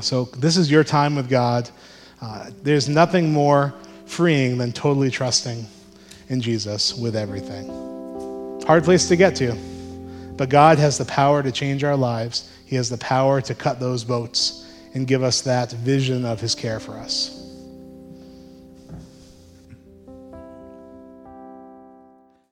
So, 0.00 0.24
this 0.36 0.56
is 0.56 0.70
your 0.70 0.84
time 0.84 1.16
with 1.16 1.28
God. 1.28 1.70
Uh, 2.20 2.50
there's 2.62 2.88
nothing 2.88 3.32
more 3.32 3.74
freeing 4.06 4.58
than 4.58 4.72
totally 4.72 5.10
trusting 5.10 5.66
in 6.28 6.40
Jesus 6.40 6.94
with 6.94 7.14
everything. 7.16 7.68
Hard 8.66 8.84
place 8.84 9.08
to 9.08 9.16
get 9.16 9.36
to. 9.36 9.52
But 10.36 10.48
God 10.48 10.78
has 10.78 10.98
the 10.98 11.04
power 11.04 11.42
to 11.42 11.50
change 11.52 11.84
our 11.84 11.96
lives. 11.96 12.50
He 12.66 12.76
has 12.76 12.90
the 12.90 12.98
power 12.98 13.40
to 13.40 13.54
cut 13.54 13.80
those 13.80 14.04
boats 14.04 14.66
and 14.94 15.06
give 15.06 15.22
us 15.22 15.42
that 15.42 15.72
vision 15.72 16.24
of 16.24 16.40
His 16.40 16.54
care 16.54 16.80
for 16.80 16.92
us. 16.92 17.45